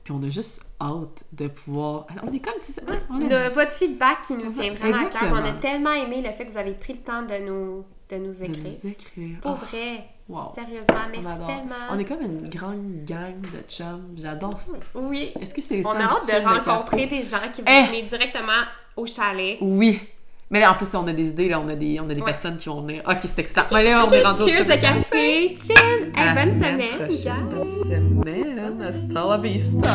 [0.03, 2.07] Puis on a juste hâte de pouvoir.
[2.27, 4.75] On est comme, tu sais, hein, on a de dit- votre feedback qui nous tient
[4.75, 5.31] vraiment à cœur.
[5.33, 8.17] On a tellement aimé le fait que vous avez pris le temps de nous, de
[8.17, 8.65] nous de écrire.
[8.65, 9.39] nous écrire.
[9.41, 10.05] Pour Ah, vrai.
[10.29, 10.53] Wow.
[10.55, 11.47] Sérieusement, On merci adore.
[11.47, 11.75] tellement.
[11.91, 14.15] On est comme une grande gang de chums.
[14.17, 14.73] J'adore ça.
[14.95, 15.33] Oui.
[15.41, 17.87] Est-ce que c'est le On temps a hâte de rencontrer des gens qui vont Eh!
[17.89, 18.63] venir directement
[18.97, 19.59] au chalet.
[19.61, 20.01] Oui.
[20.51, 22.21] Mais là, en plus, on a des idées, là, on a des, on a des
[22.21, 22.27] Ouais.
[22.31, 23.03] personnes qui vont venir.
[23.09, 23.63] Ok, c'est excitant.
[23.73, 25.55] Mais là, on est rendu au Cheers chill de café.
[25.57, 26.13] Chill.
[26.15, 26.99] Hey, bonne semaine.
[26.99, 28.83] Bonne semaine.
[28.83, 29.89] Hasta la vista.